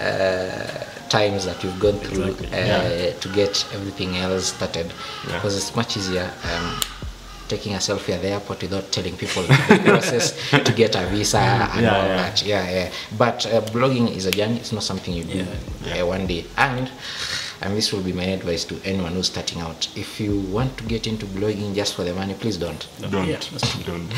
uh, 0.00 0.84
times 1.08 1.44
that 1.44 1.62
you've 1.64 1.78
gone 1.80 1.98
through 1.98 2.24
Exactly. 2.24 2.46
uh, 2.52 2.66
Yeah. 2.66 3.12
to 3.20 3.28
get 3.30 3.66
everything 3.74 4.16
else 4.16 4.52
started. 4.54 4.86
Yeah. 5.26 5.34
Because 5.34 5.56
it's 5.56 5.74
much 5.74 5.96
easier 5.96 6.30
um, 6.44 6.80
taking 7.50 7.74
a 7.74 7.78
selfie 7.88 8.14
at 8.16 8.22
the 8.22 8.28
airport 8.36 8.62
without 8.62 8.86
telling 8.96 9.16
people 9.22 9.42
the 9.42 9.80
process 9.84 10.26
to 10.68 10.72
get 10.72 10.94
a 10.94 11.04
visa 11.12 11.38
and 11.38 11.82
Yeah, 11.84 11.96
all 11.96 12.06
yeah. 12.08 12.16
that. 12.22 12.36
Yeah, 12.52 12.70
yeah. 12.76 12.88
But 13.18 13.38
uh, 13.46 13.60
blogging 13.74 14.06
is 14.16 14.24
a 14.26 14.30
journey. 14.30 14.56
It's 14.62 14.72
not 14.72 14.84
something 14.90 15.12
you 15.20 15.24
do 15.24 15.38
Yeah. 15.38 15.46
Yeah. 15.86 16.02
uh, 16.02 16.06
one 16.16 16.26
day. 16.26 16.44
And 16.56 16.90
and 17.62 17.76
this 17.76 17.92
will 17.92 18.00
be 18.02 18.14
my 18.14 18.24
advice 18.38 18.64
to 18.70 18.74
anyone 18.90 19.12
who's 19.12 19.26
starting 19.26 19.60
out. 19.60 19.80
If 19.94 20.18
you 20.18 20.32
want 20.56 20.78
to 20.78 20.84
get 20.84 21.06
into 21.06 21.26
blogging 21.26 21.74
just 21.74 21.92
for 21.94 22.04
the 22.04 22.14
money, 22.14 22.32
please 22.42 22.56
don't 22.56 22.82
Don't. 23.10 23.28
Yeah, 23.28 23.36
that's 23.52 23.68
true. 23.72 23.82
don't. 23.88 24.08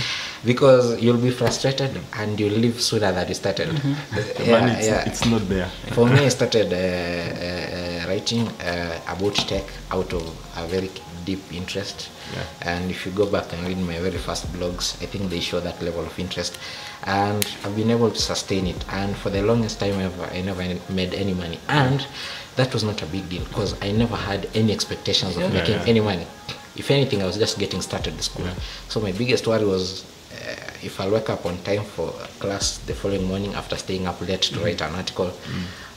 because 0.45 1.01
you'll 1.03 1.23
be 1.29 1.31
frustrated 1.31 1.99
and 2.21 2.39
you'll 2.39 2.59
leave 2.65 2.81
sooner 2.81 3.11
than 3.17 3.27
you 3.29 3.35
started. 3.35 3.69
The 3.69 4.45
Yeah, 4.45 4.61
money, 4.61 4.73
it's, 4.79 4.87
yeah. 4.87 5.09
it's 5.09 5.25
not 5.27 5.43
there. 5.49 5.69
For 5.97 6.07
me, 6.12 6.21
I 6.25 6.29
started 6.29 6.69
uh, 6.73 6.77
uh, 6.77 8.05
uh, 8.05 8.09
writing 8.09 8.47
uh, 8.71 9.01
about 9.09 9.35
tech 9.35 9.65
out 9.91 10.12
of 10.12 10.23
a 10.57 10.67
very 10.69 10.90
deep 11.25 11.43
interest. 11.53 12.09
Yeah. 12.35 12.45
And 12.63 12.91
if 12.91 13.05
you 13.07 13.13
go 13.13 13.27
back 13.27 13.53
and 13.53 13.67
read 13.67 13.79
my 13.79 13.99
very 13.99 14.19
first 14.19 14.47
blogs, 14.53 15.01
I 15.03 15.07
think 15.07 15.31
they 15.31 15.41
show 15.41 15.61
that 15.61 15.81
level 15.83 16.05
of 16.05 16.19
interest. 16.19 16.59
And 17.05 17.45
I've 17.65 17.75
been 17.77 17.91
able 17.91 18.11
to 18.11 18.19
sustain 18.19 18.67
it. 18.67 18.85
And 18.91 19.17
for 19.17 19.31
the 19.31 19.43
longest 19.43 19.81
time 19.81 19.99
ever, 20.01 20.25
I 20.25 20.41
never 20.43 20.63
made 20.93 21.15
any 21.15 21.35
money. 21.35 21.59
And 21.69 22.07
that 22.57 22.73
was 22.73 22.85
not 22.85 23.03
a 23.03 23.07
big 23.07 23.29
deal 23.29 23.45
because 23.45 23.75
I 23.83 23.93
never 23.93 24.17
had 24.17 24.49
any 24.55 24.73
expectations 24.73 25.37
of 25.37 25.43
Yeah. 25.43 25.49
making 25.49 25.75
Yeah. 25.75 25.85
any 25.87 26.01
money. 26.01 26.27
If 26.77 26.91
anything, 26.91 27.23
I 27.23 27.27
was 27.27 27.37
just 27.37 27.59
getting 27.59 27.83
started 27.83 28.15
at 28.15 28.23
school. 28.25 28.47
So 28.89 29.01
my 29.01 29.13
biggest 29.13 29.47
worry 29.47 29.65
was 29.65 30.05
uh, 30.33 30.55
if 30.83 30.99
I'll 31.01 31.11
wake 31.11 31.29
up 31.29 31.45
on 31.45 31.59
time 31.63 31.85
for 31.85 32.13
class 32.41 32.79
the 32.87 32.95
following 32.95 33.25
morning 33.25 33.55
after 33.55 33.77
staying 33.77 34.07
up 34.07 34.21
late 34.21 34.43
to 34.43 34.61
write 34.61 34.81
an 34.81 34.95
article, 34.95 35.31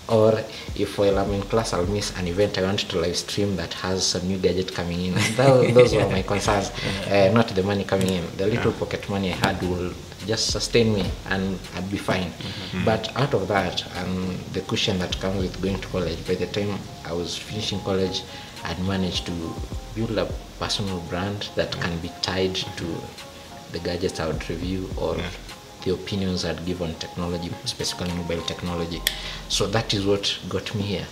or 0.08 0.40
if 0.76 0.98
while 0.98 1.18
I'm 1.18 1.32
in 1.32 1.42
class 1.44 1.74
I'll 1.74 1.86
miss 1.88 2.18
an 2.18 2.28
event. 2.28 2.58
I 2.58 2.64
want 2.64 2.80
to 2.80 3.00
live 3.00 3.16
stream 3.16 3.56
that 3.56 3.74
has 3.76 4.06
some 4.06 4.28
new 4.28 4.38
gadget 4.38 4.74
coming 4.74 5.02
in. 5.02 5.14
Those, 5.36 5.74
those 5.74 5.96
were 5.96 6.10
my 6.10 6.22
concerns, 6.22 6.72
uh, 7.10 7.32
not 7.34 7.48
the 7.50 7.64
money 7.64 7.84
coming 7.84 8.10
in. 8.10 8.38
The 8.38 8.48
little 8.48 8.72
pocket 8.72 9.10
money 9.10 9.32
I 9.34 9.36
had 9.36 9.62
will 9.62 9.94
just 10.26 10.52
sustain 10.52 10.94
me 10.94 11.06
and 11.30 11.60
I'd 11.76 11.90
be 11.90 11.98
fine. 11.98 12.32
But 12.84 13.16
out 13.16 13.34
of 13.34 13.48
that 13.48 13.86
and 13.98 14.38
the 14.54 14.62
cushion 14.62 15.00
that 15.00 15.20
comes 15.20 15.42
with 15.42 15.62
going 15.62 15.80
to 15.80 15.88
college, 15.88 16.26
by 16.28 16.36
the 16.36 16.48
time 16.48 16.78
I 17.06 17.14
was 17.14 17.38
finishing 17.38 17.80
college, 17.82 18.24
I'd 18.64 18.80
managed 18.86 19.26
to 19.28 19.54
build 19.96 20.18
a 20.18 20.32
personal 20.60 21.00
brand 21.02 21.50
that 21.56 21.72
can 21.80 21.98
be 22.00 22.10
tied 22.22 22.56
to 22.56 22.86
the 23.72 23.80
gadgets 23.80 24.20
I 24.20 24.28
would 24.28 24.50
review 24.50 24.90
or 24.98 25.18
the 25.86 25.94
opinions 25.94 26.44
I'd 26.44 26.66
give 26.66 26.82
on 26.82 26.94
technology, 26.96 27.52
specifically 27.66 28.14
mobile 28.16 28.42
technology. 28.42 29.02
So 29.50 29.68
that 29.68 29.94
is 29.94 30.06
what 30.06 30.38
got 30.50 30.74
me 30.76 30.82
here. 30.82 31.08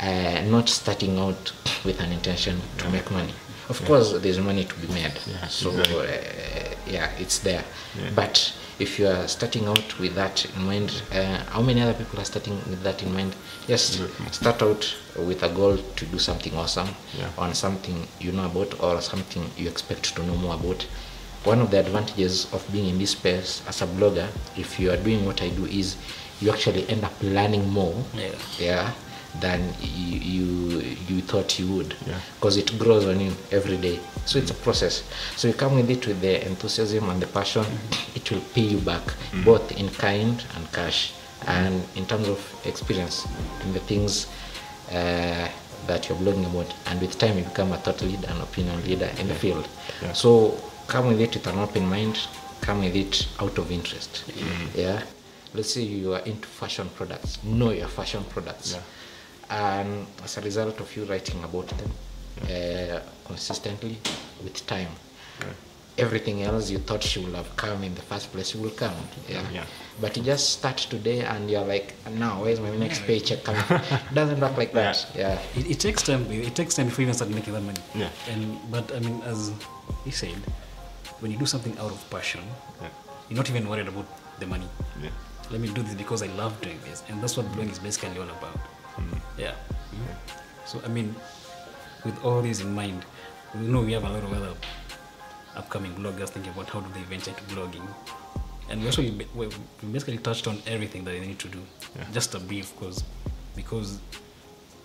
Uh, 0.00 0.40
not 0.46 0.68
starting 0.68 1.18
out 1.18 1.52
with 1.84 2.00
an 2.00 2.12
intention 2.12 2.60
to 2.78 2.88
make 2.90 3.10
money. 3.10 3.34
Of 3.68 3.84
course, 3.86 4.12
there's 4.20 4.38
money 4.38 4.64
to 4.64 4.74
be 4.76 4.88
made. 4.88 5.12
Yeah, 5.26 5.46
so 5.48 5.70
exactly. 5.70 5.96
uh, 6.08 6.74
yeah, 6.86 7.10
it's 7.18 7.38
there. 7.40 7.64
Yeah. 7.98 8.10
But 8.14 8.52
if 8.78 8.98
you 8.98 9.06
are 9.08 9.26
starting 9.26 9.66
out 9.66 9.98
with 9.98 10.14
that 10.16 10.44
in 10.54 10.64
mind, 10.64 11.02
uh, 11.12 11.38
how 11.44 11.62
many 11.62 11.80
other 11.80 11.94
people 11.94 12.20
are 12.20 12.24
starting 12.26 12.56
with 12.68 12.82
that 12.82 13.02
in 13.02 13.12
mind? 13.14 13.34
Yes, 13.66 13.94
Exactly. 13.98 14.26
start 14.32 14.62
out 14.62 14.94
with 15.16 15.42
a 15.42 15.48
goal 15.48 15.78
to 15.96 16.04
do 16.06 16.18
something 16.18 16.54
awesome 16.56 16.88
Yeah. 17.18 17.30
on 17.38 17.54
something 17.54 18.06
you 18.20 18.32
know 18.32 18.46
about 18.46 18.78
or 18.80 19.00
something 19.00 19.50
you 19.56 19.68
expect 19.68 20.14
to 20.16 20.22
know 20.22 20.36
more 20.36 20.54
about. 20.56 20.86
One 21.44 21.60
of 21.60 21.70
the 21.70 21.78
advantages 21.80 22.52
of 22.52 22.64
being 22.72 22.88
in 22.88 22.98
this 22.98 23.10
space 23.10 23.62
as 23.68 23.82
a 23.82 23.86
blogger, 23.86 24.28
if 24.56 24.80
you 24.80 24.90
are 24.90 24.96
doing 24.96 25.26
what 25.26 25.42
I 25.42 25.50
do, 25.50 25.66
is 25.66 25.96
you 26.40 26.50
actually 26.50 26.88
end 26.88 27.04
up 27.04 27.12
learning 27.22 27.68
more. 27.70 27.94
Yeah. 28.14 28.32
Yeah. 28.58 28.92
Than 29.40 29.74
you 29.82 30.18
you, 30.18 30.80
you 31.08 31.20
thought 31.20 31.58
you 31.58 31.66
would, 31.74 31.96
Yeah. 32.06 32.20
because 32.38 32.56
it 32.56 32.78
grows 32.78 33.04
on 33.04 33.18
you 33.18 33.34
every 33.50 33.76
day. 33.76 33.98
So 34.26 34.38
it's 34.38 34.52
a 34.52 34.54
process. 34.54 35.02
So 35.36 35.48
you 35.48 35.54
come 35.54 35.74
with 35.74 35.90
it 35.90 36.06
with 36.06 36.20
the 36.20 36.46
enthusiasm 36.46 37.10
and 37.10 37.20
the 37.20 37.26
passion. 37.26 37.66
It 38.14 38.30
will 38.30 38.40
pay 38.54 38.60
you 38.62 38.78
back, 38.78 39.02
both 39.44 39.72
in 39.76 39.88
kind 39.88 40.40
and 40.54 40.72
cash, 40.72 41.12
and 41.48 41.82
in 41.96 42.06
terms 42.06 42.28
of 42.28 42.38
experience 42.64 43.26
in 43.64 43.72
the 43.72 43.80
things 43.80 44.28
uh, 44.92 45.48
that 45.88 46.08
you're 46.08 46.18
blogging 46.18 46.46
about. 46.46 46.72
And 46.86 47.00
with 47.00 47.18
time, 47.18 47.36
you 47.36 47.42
become 47.44 47.72
a 47.72 47.76
thought 47.78 48.00
leader, 48.02 48.28
and 48.30 48.40
opinion 48.40 48.84
leader 48.86 49.10
in 49.18 49.26
the 49.26 49.34
field. 49.34 49.66
Yeah. 50.00 50.12
So 50.12 50.56
come 50.86 51.06
with 51.08 51.20
it 51.20 51.34
with 51.34 51.46
an 51.46 51.58
open 51.58 51.86
mind. 51.88 52.18
Come 52.60 52.80
with 52.84 52.96
it 52.96 53.28
out 53.40 53.58
of 53.58 53.70
interest. 53.70 54.24
mm 54.26 54.32
-hmm. 54.34 54.78
Yeah. 54.78 55.02
Let's 55.54 55.72
say 55.72 55.82
you 55.82 56.14
are 56.14 56.22
into 56.24 56.48
fashion 56.48 56.88
products. 56.96 57.38
Know 57.42 57.72
your 57.72 57.88
fashion 57.88 58.24
products. 58.24 58.72
Yeah. 58.72 58.82
And 59.50 60.06
as 60.24 60.38
a 60.38 60.40
result 60.40 60.80
of 60.80 60.96
you 60.96 61.04
writing 61.04 61.44
about 61.44 61.68
them 61.68 61.90
yeah. 62.48 62.96
uh, 62.96 63.00
consistently 63.26 63.98
with 64.42 64.66
time, 64.66 64.88
yeah. 65.40 65.46
everything 65.98 66.42
else 66.42 66.70
you 66.70 66.78
thought 66.78 67.02
she 67.02 67.20
will 67.20 67.34
have 67.34 67.54
come 67.56 67.84
in 67.84 67.94
the 67.94 68.02
first 68.02 68.32
place 68.32 68.54
will 68.54 68.70
come. 68.70 68.94
Yeah. 69.28 69.42
Yeah. 69.52 69.64
But 70.00 70.16
you 70.16 70.22
just 70.22 70.50
start 70.58 70.78
today 70.78 71.20
and 71.20 71.48
you're 71.50 71.64
like, 71.64 71.94
now 72.10 72.42
where's 72.42 72.58
my 72.58 72.76
next 72.76 73.00
yeah. 73.00 73.06
paycheck 73.06 73.44
coming? 73.44 73.62
doesn't 74.14 74.40
work 74.40 74.56
like 74.56 74.74
yeah. 74.74 74.92
that. 74.92 75.06
Yeah. 75.14 75.38
It, 75.56 75.70
it 75.70 75.80
takes 75.80 76.02
time. 76.02 76.26
It 76.30 76.54
takes 76.56 76.74
time 76.74 76.86
before 76.86 77.02
you 77.02 77.06
even 77.06 77.14
start 77.14 77.30
making 77.30 77.52
that 77.52 77.62
money. 77.62 77.80
Yeah. 77.94 78.08
And 78.28 78.58
but 78.70 78.92
I 78.92 78.98
mean, 78.98 79.22
as 79.22 79.52
you 80.04 80.12
said, 80.12 80.34
when 81.20 81.30
you 81.32 81.38
do 81.38 81.46
something 81.46 81.76
out 81.78 81.90
of 81.90 82.10
passion, 82.10 82.40
Yeah. 82.82 82.88
you're 83.28 83.36
not 83.36 83.48
even 83.50 83.68
worried 83.68 83.88
about 83.88 84.06
the 84.40 84.46
money. 84.46 84.68
Yeah. 85.02 85.10
Let 85.50 85.60
me 85.60 85.68
do 85.68 85.82
this 85.82 85.94
because 85.94 86.22
I 86.22 86.28
love 86.28 86.60
doing 86.60 86.78
this, 86.84 87.02
and 87.08 87.22
that's 87.22 87.36
what 87.36 87.46
blogging 87.52 87.70
is 87.72 87.78
basically 87.78 88.18
all 88.18 88.28
about. 88.38 88.58
Yeah. 89.38 89.54
Mhm. 89.92 90.16
So 90.66 90.80
I 90.84 90.88
mean, 90.88 91.14
with 92.04 92.16
all 92.24 92.42
this 92.42 92.60
in 92.60 92.74
mind, 92.74 93.04
we 93.54 93.66
know 93.66 93.80
we 93.82 93.92
have 93.92 94.04
a 94.04 94.08
lot 94.08 94.22
of 94.22 94.32
other 94.32 94.54
upcoming 95.56 95.94
bloggers 95.94 96.30
thinking 96.30 96.52
about 96.52 96.68
how 96.70 96.80
do 96.80 96.92
they 96.94 97.02
venture 97.04 97.30
into 97.30 97.42
blogging, 97.54 97.86
and 98.68 98.80
we 98.80 98.86
also 98.86 99.02
we 99.02 99.26
we 99.34 99.48
basically 99.92 100.18
touched 100.18 100.46
on 100.48 100.60
everything 100.66 101.04
that 101.04 101.12
they 101.12 101.20
need 101.26 101.38
to 101.38 101.48
do. 101.48 101.60
Yeah. 101.96 102.04
Just 102.12 102.34
a 102.34 102.40
brief, 102.40 102.72
because 102.74 103.04
because 103.54 103.98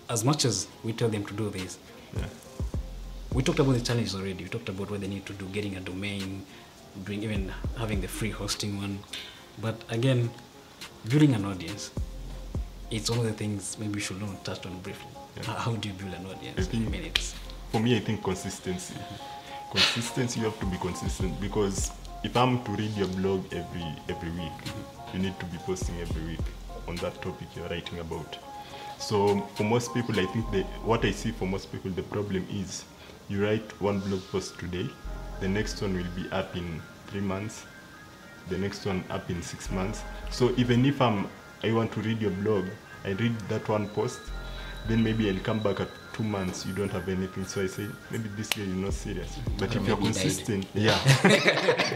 as 0.10 0.24
much 0.26 0.46
as 0.46 0.68
we 0.84 0.92
tell 0.94 1.10
them 1.10 1.26
to 1.26 1.34
do 1.34 1.50
this, 1.50 1.78
Yeah. 2.18 2.26
We 3.34 3.44
talked 3.44 3.60
about 3.60 3.74
the 3.74 3.82
challenges 3.82 4.16
already. 4.16 4.44
We 4.44 4.50
talked 4.50 4.70
about 4.70 4.90
what 4.90 5.02
they 5.02 5.08
need 5.08 5.26
to 5.26 5.34
do, 5.34 5.46
getting 5.48 5.76
a 5.76 5.80
domain, 5.80 6.46
doing 7.06 7.24
even 7.24 7.52
having 7.78 8.02
the 8.02 8.08
free 8.08 8.32
hosting 8.32 8.78
one. 8.78 9.00
But 9.62 9.76
again, 9.90 10.30
building 11.08 11.34
an 11.34 11.46
audience, 11.46 11.92
it's 12.92 13.10
one 13.10 13.20
of 13.20 13.26
the 13.26 13.34
things 13.34 13.78
maybe 13.80 13.94
we 13.96 14.00
should 14.02 14.22
not 14.22 14.44
touch 14.44 14.66
on 14.66 14.80
briefly. 14.80 15.12
Yeah. 15.38 15.44
How, 15.44 15.76
do 15.76 15.88
you 15.88 15.94
build 15.94 16.14
an 16.14 16.26
audience 16.26 16.68
think- 16.68 16.86
in 16.86 16.92
minutes? 16.92 17.36
for 17.72 17.80
me 17.80 17.96
i 17.96 18.00
think 18.00 18.24
consistency 18.24 18.96
consistency 19.72 20.40
you 20.40 20.46
have 20.46 20.60
to 20.60 20.66
be 20.66 20.78
consistent 20.78 21.40
because 21.40 21.92
if 22.24 22.36
i'm 22.36 22.64
to 22.64 22.72
read 22.72 22.92
your 22.98 23.08
blog 23.10 23.46
every 23.54 23.86
every 24.10 24.30
week 24.32 24.58
mm-hmm. 24.64 25.18
you 25.18 25.24
need 25.24 25.40
to 25.40 25.46
be 25.48 25.58
posting 25.60 25.96
every 26.02 26.24
week 26.24 26.40
on 26.88 26.96
that 26.98 27.22
topic 27.22 27.48
you're 27.56 27.68
writing 27.68 28.00
about 28.00 28.38
so 28.98 29.40
for 29.56 29.64
most 29.64 29.94
people 29.94 30.20
i 30.20 30.26
think 30.26 30.46
what 30.84 31.06
i 31.06 31.12
see 31.12 31.32
for 31.32 31.46
most 31.46 31.72
people 31.72 31.92
the 31.92 32.04
problem 32.04 32.46
is 32.52 32.86
you 33.30 33.44
write 33.44 33.72
one 33.82 34.00
blog 34.02 34.22
post 34.32 34.60
today 34.60 34.90
the 35.40 35.48
next 35.48 35.82
one 35.82 35.94
will 35.96 36.12
be 36.16 36.30
up 36.32 36.56
in 36.56 36.82
three 37.08 37.22
months 37.22 37.66
the 38.50 38.58
next 38.58 38.86
one 38.86 39.04
up 39.10 39.30
in 39.30 39.42
six 39.42 39.72
months. 39.72 40.04
So 40.32 40.54
even 40.58 40.86
if 40.86 41.02
I'm 41.02 41.28
I 41.64 41.72
want 41.72 41.92
to 41.94 42.02
read 42.02 42.22
your 42.22 42.32
blog, 42.32 42.66
I 43.06 43.10
read 43.12 43.38
that 43.50 43.68
one 43.68 43.88
post, 43.90 44.20
then 44.88 45.04
maybe 45.04 45.30
I'll 45.30 45.40
come 45.40 45.60
back 45.60 45.80
at 45.80 45.90
two 46.14 46.24
months. 46.24 46.66
You 46.66 46.74
don't 46.74 46.92
have 46.92 47.08
anything, 47.10 47.46
so 47.46 47.62
I 47.62 47.68
say 47.68 47.88
maybe 48.12 48.30
this 48.36 48.56
year 48.58 48.66
you're 48.66 48.76
not 48.76 48.94
serious. 48.94 49.38
But 49.58 49.76
if 49.76 49.86
you're 49.86 49.98
consistent, 49.98 50.66
yeah, 50.74 50.98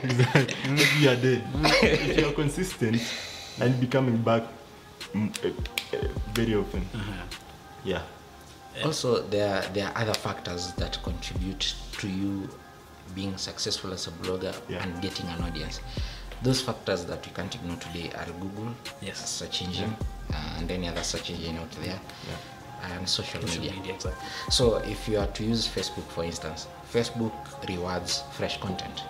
exactly. 0.03 0.55
maybe 0.69 0.99
you're 0.99 1.15
dead. 1.15 1.43
if 1.83 2.17
you're 2.17 2.33
consistent, 2.33 3.01
I'll 3.61 3.71
be 3.73 3.87
coming 3.87 4.17
back 4.17 4.43
mm, 5.13 5.31
eh, 5.45 5.51
eh, 5.93 6.07
very 6.33 6.55
often. 6.55 6.81
Uh-huh. 6.93 7.99
Yeah, 8.77 8.85
Also, 8.85 9.21
there 9.29 9.61
there 9.73 9.87
are 9.87 10.01
other 10.01 10.13
factors 10.13 10.73
that 10.73 11.01
contribute 11.03 11.75
to 11.99 12.07
you 12.07 12.49
being 13.15 13.37
successful 13.37 13.93
as 13.93 14.07
a 14.07 14.11
blogger 14.11 14.53
Yeah. 14.69 14.81
and 14.83 15.01
getting 15.01 15.27
an 15.27 15.43
audience. 15.43 15.79
Those 16.41 16.61
factors 16.61 17.05
that 17.05 17.25
you 17.25 17.31
can't 17.33 17.53
ignore 17.55 17.77
today 17.77 18.11
are 18.17 18.25
Google, 18.39 18.73
Yes. 19.01 19.29
search 19.29 19.61
engine, 19.61 19.95
uh, 20.33 20.57
and 20.57 20.69
any 20.71 20.87
other 20.89 21.03
search 21.03 21.29
engine 21.29 21.57
out 21.57 21.71
there, 21.83 21.99
and 22.91 23.07
social, 23.07 23.41
Social 23.41 23.61
media. 23.61 23.73
media, 23.79 23.93
exactly. 23.93 24.25
So, 24.49 24.77
if 24.77 25.07
you 25.07 25.19
are 25.19 25.27
to 25.27 25.43
use 25.43 25.67
Facebook, 25.67 26.07
for 26.09 26.23
instance, 26.23 26.67
Facebook 26.91 27.33
rewards 27.69 28.23
fresh 28.33 28.59
content. 28.59 29.01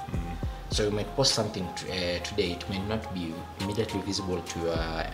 So 0.69 0.83
you 0.83 0.91
might 0.91 1.15
post 1.15 1.35
something 1.35 1.67
t- 1.75 1.85
uh, 1.91 2.19
today. 2.23 2.53
It 2.53 2.67
may 2.67 2.79
not 2.79 3.13
be 3.13 3.31
immediately 3.61 4.01
visible 4.01 4.41
to 4.41 4.59
your 4.59 4.73
uh, 4.73 5.05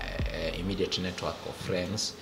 immediate 0.57 0.97
network 0.99 1.35
of 1.47 1.55
friends, 1.55 2.13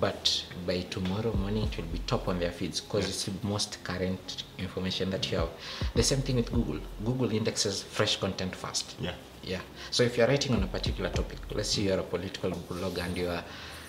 but 0.00 0.44
by 0.66 0.80
tomorrow 0.82 1.32
morning 1.34 1.64
it 1.64 1.76
will 1.76 1.84
be 1.92 1.98
top 2.06 2.26
on 2.28 2.38
their 2.38 2.50
feeds 2.52 2.80
because 2.80 3.08
it's 3.08 3.24
the 3.24 3.46
most 3.46 3.82
current 3.84 4.44
information 4.58 5.10
that 5.10 5.30
you 5.30 5.38
have. 5.38 5.50
The 5.94 6.02
same 6.02 6.22
thing 6.22 6.36
with 6.36 6.50
Google. 6.52 6.80
Google 7.04 7.30
indexes 7.32 7.82
fresh 7.82 8.16
content 8.18 8.54
first. 8.56 8.96
yeah, 9.00 9.14
Yeah. 9.42 9.60
So 9.90 10.02
if 10.02 10.16
you're 10.16 10.26
writing 10.26 10.54
on 10.54 10.62
a 10.62 10.66
particular 10.66 11.10
topic, 11.10 11.38
let's 11.54 11.70
say 11.70 11.82
you're 11.82 11.98
a 11.98 12.02
political 12.02 12.50
blog 12.50 12.98
and 12.98 13.16
you 13.16 13.28
are 13.28 13.44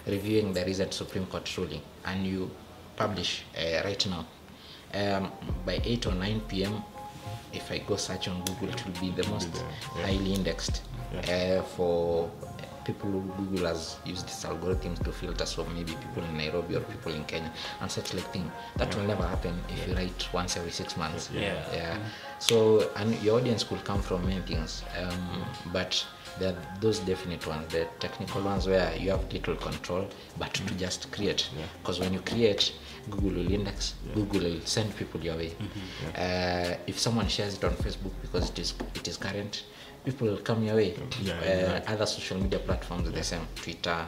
reviewing 0.08 0.54
the 0.54 0.66
recent 0.66 0.94
Supreme 0.94 1.26
Court 1.28 1.58
ruling 1.58 1.82
and 2.06 2.26
you 2.26 2.50
publish 2.96 3.44
uh, 3.58 3.82
right 3.84 4.08
now, 4.08 4.26
um, 4.94 5.32
by 5.66 5.80
8 5.84 6.08
or 6.08 6.14
9 6.16 6.42
p.m., 6.48 6.84
if 7.54 7.70
I 7.72 7.80
go 7.80 7.96
search 7.98 8.28
on 8.28 8.44
Google, 8.46 8.70
it 8.70 8.86
will 8.86 9.00
be 9.02 9.12
the 9.12 9.28
most 9.30 9.50
yeah. 9.54 10.06
highly 10.06 10.34
indexed 10.34 10.82
Yeah. 11.14 11.60
uh, 11.60 11.64
for 11.64 12.32
people 12.86 13.10
who 13.10 13.22
Google 13.38 13.68
has 13.68 13.98
used 14.06 14.28
these 14.28 14.46
algorithms 14.46 15.04
to 15.04 15.12
filter. 15.12 15.46
So 15.46 15.66
maybe 15.66 15.94
people 15.94 16.24
in 16.24 16.38
Nairobi 16.38 16.76
or 16.76 16.82
people 16.82 17.14
in 17.14 17.24
Kenya 17.26 17.52
and 17.82 17.92
such 17.92 18.14
like 18.14 18.32
thing. 18.32 18.52
That 18.78 18.96
will 18.96 19.04
never 19.04 19.24
happen 19.24 19.60
if 19.70 19.88
you 19.88 19.96
write 19.96 20.28
once 20.34 20.58
every 20.58 20.72
six 20.72 20.98
months. 20.98 21.30
Yeah. 21.34 21.64
Yeah. 21.74 21.96
Mm-hmm. 21.96 22.04
So 22.40 22.90
and 22.96 23.22
your 23.22 23.40
audience 23.40 23.64
could 23.64 23.84
come 23.84 24.02
from 24.02 24.28
many 24.28 24.42
things, 24.42 24.84
um, 24.98 25.10
mm-hmm. 25.10 25.74
but 25.74 26.06
there 26.40 26.54
are 26.54 26.80
those 26.80 27.00
definite 27.00 27.46
ones, 27.46 27.72
the 27.72 27.88
technical 28.00 28.42
ones 28.42 28.68
where 28.68 28.96
you 28.96 29.12
have 29.12 29.32
little 29.32 29.56
control, 29.56 30.08
but 30.40 30.54
to 30.54 30.64
mm-hmm. 30.64 30.78
just 30.78 31.12
create. 31.12 31.50
Yeah. 31.58 31.66
Because 31.82 32.00
when 32.00 32.14
you 32.14 32.22
create, 32.22 32.74
Google 33.10 33.32
will 33.44 33.52
index, 33.52 33.96
Google 34.14 34.42
will 34.42 34.62
send 34.62 34.96
people 34.96 35.20
your 35.22 35.36
way. 35.36 35.54
Uh, 36.16 36.76
if 36.88 37.00
someone 37.00 37.28
shares 37.28 37.56
it 37.58 37.64
on 37.64 37.72
Facebook 37.72 38.14
because 38.22 38.50
it 38.50 38.60
is 38.60 38.74
it 38.96 39.08
is 39.08 39.18
current, 39.18 39.64
people 40.06 40.28
will 40.28 40.38
come 40.38 40.64
your 40.64 40.76
way. 40.76 40.96
Yeah, 41.22 41.34
uh, 41.34 41.38
exactly. 41.38 41.94
Other 41.94 42.06
social 42.06 42.38
media 42.38 42.60
platforms 42.60 43.08
are 43.08 43.12
the 43.12 43.24
same, 43.24 43.48
Twitter. 43.56 44.08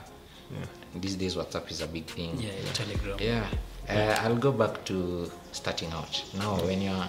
These 0.96 1.16
days, 1.16 1.36
WhatsApp 1.36 1.72
is 1.72 1.82
a 1.82 1.88
big 1.88 2.06
thing. 2.06 2.40
Yeah, 2.40 2.52
Telegram. 2.74 3.18
Yeah, 3.20 3.48
uh, 3.90 4.20
I'll 4.22 4.38
go 4.38 4.52
back 4.52 4.86
to 4.86 5.30
starting 5.52 5.92
out. 5.92 6.24
Now, 6.38 6.56
when 6.64 6.82
you're 6.82 7.08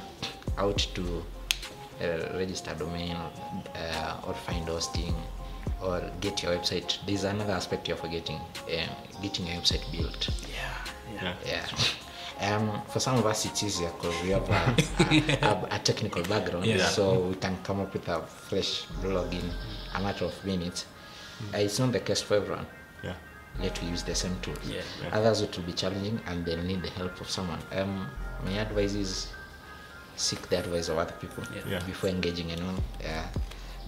out 0.56 0.78
to 0.94 1.22
uh, 2.00 2.38
register 2.38 2.72
a 2.72 2.74
domain 2.74 3.14
uh, 3.16 4.20
or 4.26 4.32
find 4.32 4.66
hosting 4.66 5.14
or 5.82 6.10
get 6.20 6.42
your 6.42 6.52
website, 6.52 6.96
there's 7.06 7.24
another 7.24 7.52
aspect 7.52 7.86
you're 7.86 7.96
forgetting 7.98 8.40
uh, 8.70 8.86
getting 9.20 9.46
your 9.46 9.56
website 9.56 9.84
built. 9.92 10.30
Yeah, 10.50 10.92
yeah. 11.12 11.34
yeah. 11.46 11.66
Um, 12.40 12.82
for 12.88 12.98
some 13.00 13.16
of 13.18 13.26
us, 13.26 13.44
it's 13.46 13.62
easier 13.62 13.90
because 13.90 14.20
we 14.22 14.30
have 14.30 14.48
a, 14.50 14.76
a, 15.46 15.76
a 15.76 15.78
technical 15.78 16.22
background, 16.24 16.66
Yeah. 16.66 16.84
so 16.88 17.20
we 17.28 17.34
can 17.36 17.56
come 17.62 17.80
up 17.80 17.92
with 17.92 18.08
a 18.08 18.22
fresh 18.22 18.86
blog 19.02 19.32
in 19.32 19.48
a 19.94 20.00
matter 20.00 20.24
of 20.24 20.44
minutes. 20.44 20.86
Uh, 21.54 21.58
it's 21.58 21.78
not 21.78 21.92
the 21.92 22.00
case 22.00 22.22
for 22.22 22.34
everyone 22.36 22.66
yeah, 23.02 23.14
let 23.60 23.80
you 23.82 23.88
use 23.90 24.02
the 24.02 24.14
same 24.14 24.36
tools. 24.40 24.58
Yeah, 24.68 24.82
yeah. 25.02 25.16
Others 25.16 25.42
it 25.42 25.56
will 25.56 25.64
be 25.64 25.72
challenging 25.72 26.20
and 26.26 26.44
they'll 26.44 26.62
need 26.62 26.82
the 26.82 26.90
help 26.90 27.20
of 27.20 27.28
someone. 27.30 27.58
Um, 27.72 28.08
my 28.44 28.52
advice 28.52 28.94
is 28.94 29.28
seek 30.16 30.48
the 30.48 30.58
advice 30.58 30.88
of 30.88 30.98
other 30.98 31.14
people 31.20 31.44
Yeah. 31.54 31.62
Yeah. 31.68 31.80
before 31.86 32.10
engaging 32.10 32.50
anyone. 32.52 32.80
Yeah. 33.00 33.26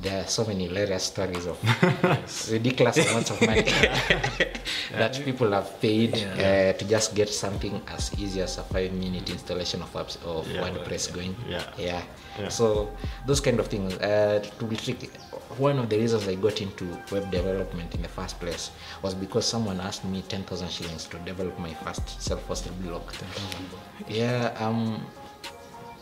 There 0.00 0.22
are 0.22 0.26
so 0.26 0.44
many 0.44 0.66
hilarious 0.68 1.04
stories 1.04 1.46
of 1.46 1.56
ridiculous 2.52 2.98
amounts 2.98 3.30
of 3.30 3.40
money 3.40 3.62
that 4.92 5.20
people 5.24 5.50
have 5.52 5.80
paid 5.80 6.16
Yeah. 6.16 6.72
uh, 6.74 6.78
to 6.78 6.84
just 6.84 7.14
get 7.14 7.28
something 7.28 7.80
as 7.88 8.12
easy 8.18 8.42
as 8.42 8.58
a 8.58 8.62
five 8.62 8.92
minute 8.92 9.30
installation 9.30 9.80
of 9.82 9.92
apps 9.94 10.16
of 10.24 10.46
Yeah. 10.50 10.60
WordPress 10.68 11.12
going. 11.14 11.34
Yeah. 11.48 11.64
yeah. 11.78 12.02
Yeah. 12.38 12.48
So 12.48 12.90
those 13.26 13.40
kind 13.40 13.58
of 13.58 13.68
things 13.68 13.94
uh, 13.94 14.44
to 14.58 14.64
be 14.66 14.76
tricky. 14.76 15.08
One 15.56 15.78
of 15.78 15.88
the 15.88 15.96
reasons 15.96 16.28
I 16.28 16.34
got 16.34 16.60
into 16.60 16.84
web 17.10 17.30
development 17.30 17.94
in 17.94 18.02
the 18.02 18.08
first 18.08 18.38
place 18.38 18.70
was 19.00 19.14
because 19.14 19.46
someone 19.46 19.80
asked 19.80 20.04
me 20.04 20.20
ten 20.28 20.44
thousand 20.44 20.70
shillings 20.70 21.06
to 21.06 21.18
develop 21.20 21.58
my 21.58 21.72
first 21.72 22.20
self-hosted 22.20 22.76
blog. 22.82 23.02
Yeah, 24.08 24.52
um, 24.60 25.00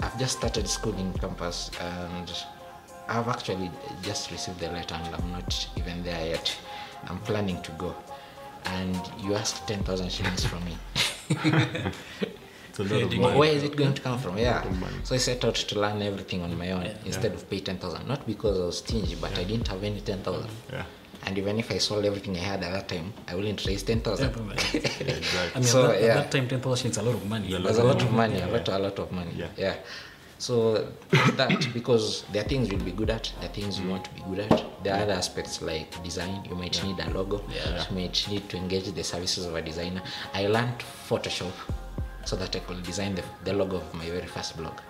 I've 0.01 0.19
just 0.19 0.39
started 0.39 0.67
school 0.69 0.95
in 0.99 1.13
campus 1.15 1.71
and 1.81 2.27
I've 3.09 3.29
actually 3.29 3.71
just 4.03 4.31
received 4.31 4.61
the 4.61 4.71
letter 4.71 4.95
and 4.95 5.15
I'm 5.15 5.31
not 5.33 5.69
even 5.77 6.03
there 6.03 6.27
yet. 6.29 6.57
I'm 7.09 7.19
planning 7.21 7.61
to 7.63 7.73
go. 7.73 7.95
And 8.67 8.99
you 9.21 9.35
asked 9.35 9.67
10,000 9.69 10.11
shillings 10.11 10.45
from 10.47 10.65
me. 10.65 10.77
it's 11.29 12.79
a 12.79 12.83
lot 12.85 13.03
of 13.03 13.13
money. 13.19 13.39
Where 13.39 13.53
is 13.53 13.63
it 13.63 13.77
going 13.77 13.93
to 13.95 14.01
come 14.03 14.19
from? 14.19 14.39
Yeah. 14.39 14.57
Lot 14.57 14.67
of 14.67 14.81
money. 14.81 14.97
So 15.05 15.15
I 15.15 15.19
set 15.19 15.45
out 15.45 15.55
to 15.55 15.79
learn 15.81 16.01
everything 16.03 16.43
on 16.43 16.57
my 16.59 16.71
own 16.73 16.85
Yeah. 16.87 16.95
instead 17.05 17.33
of 17.35 17.49
pay 17.51 17.61
10,000. 17.61 18.09
Not 18.09 18.27
because 18.27 18.59
I 18.59 18.65
was 18.65 18.79
stingy, 18.79 19.17
but 19.17 19.37
I 19.39 19.45
didn't 19.45 19.69
have 19.69 19.83
any 19.85 20.01
10,000. 20.01 20.49
Yeah, 20.73 20.85
And 21.27 21.37
even 21.37 21.59
if 21.59 21.71
I 21.71 21.77
sold 21.79 22.07
everything 22.07 22.37
I 22.37 22.41
had 22.41 22.63
at 22.65 22.73
that 22.73 22.89
time, 22.89 23.13
I 23.29 23.35
wouldn't 23.35 23.65
raise 23.67 23.83
10,000. 23.83 24.31
Yeah, 24.35 24.53
exactly. 24.81 25.13
I 25.55 25.59
mean, 25.59 25.65
So, 25.65 25.85
at, 25.85 25.89
that, 25.93 26.01
yeah. 26.03 26.09
at 26.09 26.15
that 26.15 26.31
time, 26.31 26.49
10,000 26.49 26.91
is 26.91 26.97
a 26.97 27.03
lot 27.03 27.15
of 27.17 27.29
money. 27.29 27.49
Yeah, 27.49 27.59
It 27.59 27.65
was 27.65 27.79
a 27.79 27.85
lot 27.85 28.03
of 28.03 28.11
money, 28.13 28.41
a 28.41 28.47
lot, 28.47 28.67
a 28.69 28.79
lot 28.79 28.99
of 28.99 29.13
money. 29.13 29.33
Yeah. 29.59 29.77
Yeah. 30.35 30.39
So 30.39 30.93
that 31.37 31.69
because 31.75 32.25
there 32.33 32.45
are 32.45 32.49
things 32.49 32.71
you'll 32.71 32.83
be 32.85 32.93
good 32.93 33.11
at, 33.11 33.33
there 33.41 33.51
are 33.51 33.53
things 33.53 33.79
you 33.79 33.89
want 33.89 34.05
to 34.05 34.11
be 34.15 34.23
good 34.29 34.41
at. 34.41 34.85
There 34.85 34.95
are 34.95 35.03
other 35.03 35.13
aspects 35.13 35.63
like 35.63 36.03
design. 36.03 36.45
You 36.49 36.57
might 36.57 36.83
need 36.85 36.99
a 37.01 37.11
logo. 37.11 37.43
Yeah. 37.49 37.85
You 37.89 37.97
might 37.97 38.27
need 38.29 38.49
to 38.51 38.57
engage 38.57 38.91
the 38.93 39.05
services 39.05 39.47
of 39.47 39.55
a 39.55 39.63
designer. 39.63 40.03
I 40.33 40.47
learned 40.47 40.79
Photoshop 41.09 41.53
so 42.25 42.37
that 42.37 42.55
I 42.57 42.59
could 42.61 42.83
design 42.83 43.15
the, 43.15 43.23
the 43.45 43.53
logo 43.53 43.77
of 43.77 43.95
my 43.95 44.09
very 44.09 44.27
first 44.27 44.57
blog. 44.57 44.81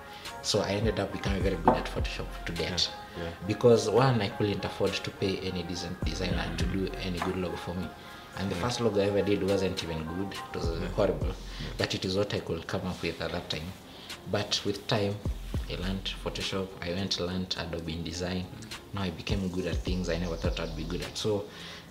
So 0.43 0.61
I 0.61 0.73
ended 0.73 1.01
up 1.01 1.11
becoming 1.13 1.43
very 1.43 1.57
good 1.57 1.75
at 1.75 1.87
Photoshop 1.87 2.27
to 2.47 2.53
date. 2.53 2.91
Yeah, 3.17 3.25
yeah. 3.25 3.31
Because 3.47 3.89
one, 3.89 4.21
I 4.21 4.29
couldn't 4.29 4.65
afford 4.65 4.93
to 4.93 5.11
pay 5.11 5.39
any 5.39 5.63
design, 5.63 5.97
designer 6.05 6.45
mm. 6.51 6.59
to 6.59 6.65
do 6.67 6.91
any 7.03 7.19
good 7.21 7.37
logo 7.37 7.57
for 7.57 7.75
me. 7.75 7.89
And 8.37 8.51
the 8.51 8.57
first 8.57 8.81
logo 8.81 9.01
I 9.01 9.07
ever 9.07 9.23
did 9.23 9.43
wasn't 9.49 9.83
even 9.83 10.05
good. 10.05 10.33
It 10.33 10.57
was 10.57 10.67
horrible. 10.97 11.33
But 11.79 11.95
it 11.95 12.05
is 12.05 12.17
what 12.17 12.35
I 12.35 12.41
could 12.41 12.67
come 12.67 12.87
up 12.87 13.01
with 13.01 13.21
at 13.21 13.33
that 13.33 13.49
time. 13.49 13.63
But 14.31 14.61
with 14.65 14.87
time, 14.87 15.15
I 15.71 15.77
learned 15.77 16.13
Photoshop. 16.25 16.69
I 16.83 16.91
went 16.93 17.13
to 17.13 17.25
learn 17.27 17.47
Adobe 17.57 17.95
InDesign. 17.95 18.45
Now 18.93 19.03
I 19.03 19.11
became 19.11 19.49
good 19.49 19.67
at 19.67 19.77
things 19.77 20.09
I 20.09 20.19
never 20.19 20.37
thought 20.37 20.59
I'd 20.61 20.77
be 20.77 20.85
good 20.85 21.03
at. 21.03 21.17
So 21.17 21.45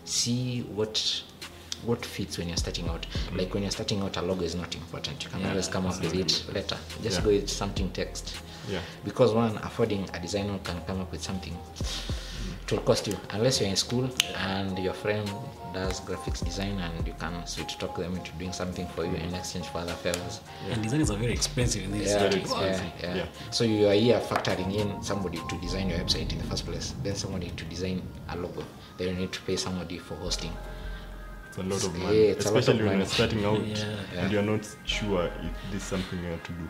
see 0.06 0.62
what 0.62 1.24
what 1.86 2.06
fits 2.06 2.38
when 2.38 2.48
you're 2.48 2.56
starting 2.58 2.88
out. 2.88 3.06
Like 3.36 3.54
when 3.54 3.64
you're 3.64 3.72
starting 3.72 4.02
out, 4.02 4.16
a 4.16 4.22
logo 4.22 4.44
is 4.44 4.56
not 4.56 4.74
important. 4.74 5.22
You 5.24 5.30
can 5.30 5.46
always 5.46 5.68
come 5.68 5.86
up 5.86 6.00
with 6.02 6.14
it 6.16 6.46
later. 6.54 6.78
Just 7.02 7.18
Yeah. 7.20 7.24
go 7.26 7.30
with 7.32 7.50
something 7.50 7.90
text. 7.92 8.36
Yeah. 8.70 8.80
Because 9.04 9.34
one, 9.34 9.58
affording 9.58 10.10
a 10.14 10.20
designer 10.20 10.58
can 10.64 10.80
come 10.86 11.02
up 11.02 11.12
with 11.12 11.22
something 11.22 11.58
it 12.64 12.72
will 12.72 12.80
cost 12.80 13.08
you 13.08 13.18
unless 13.32 13.60
you're 13.60 13.70
in 13.70 13.76
school 13.76 14.10
and 14.38 14.78
your 14.80 14.94
friend 14.94 15.30
does 15.74 16.00
graphics 16.02 16.44
design 16.46 16.78
and 16.80 17.08
you 17.08 17.14
can 17.20 17.46
sweet 17.48 17.68
talk 17.80 17.98
them 17.98 18.16
into 18.16 18.32
doing 18.34 18.54
something 18.54 18.88
for 18.90 19.04
you 19.06 19.16
in 19.16 19.34
exchange 19.34 19.66
for 19.68 19.80
other 19.80 19.94
favors 19.94 20.40
And 20.70 20.82
designers 20.84 21.10
are 21.12 21.18
very 21.18 21.34
expensive 21.34 21.84
in 21.84 21.92
this. 21.92 22.10
yeah, 22.12 22.20
very 22.20 22.36
yeah, 22.36 22.42
expensive. 22.42 22.92
yeah. 23.02 23.16
Yeah. 23.16 23.26
So 23.52 23.64
you 23.64 23.88
are 23.88 23.94
here 23.94 24.20
factoring 24.20 24.74
in 24.74 25.04
somebody 25.04 25.40
to 25.50 25.58
design 25.62 25.90
your 25.90 26.00
website 26.00 26.32
in 26.32 26.38
the 26.38 26.44
first 26.46 26.66
place, 26.66 26.94
then 27.04 27.16
somebody 27.16 27.50
to 27.50 27.64
design 27.66 28.02
a 28.30 28.38
logo. 28.38 28.64
Then 28.98 29.08
you 29.10 29.16
need 29.16 29.32
to 29.34 29.42
pay 29.42 29.56
somebody 29.56 29.98
for 29.98 30.16
hosting. 30.16 30.54
It's 31.50 31.58
a 31.58 31.64
lot 31.64 31.84
of 31.84 31.98
Yeah, 31.98 32.04
money, 32.04 32.18
it's 32.18 32.46
a 32.46 32.50
lot 32.50 32.54
of 32.54 32.60
especially 32.60 32.80
when 32.84 32.86
money. 32.86 32.98
you're 33.00 33.08
starting 33.08 33.46
out 33.46 33.66
Yeah. 33.66 34.22
and 34.22 34.32
you're 34.32 34.44
not 34.44 34.68
sure 34.86 35.26
if 35.26 35.72
this 35.72 35.82
is 35.82 35.88
something 35.88 36.20
you 36.24 36.30
have 36.30 36.44
to 36.44 36.52
do. 36.52 36.70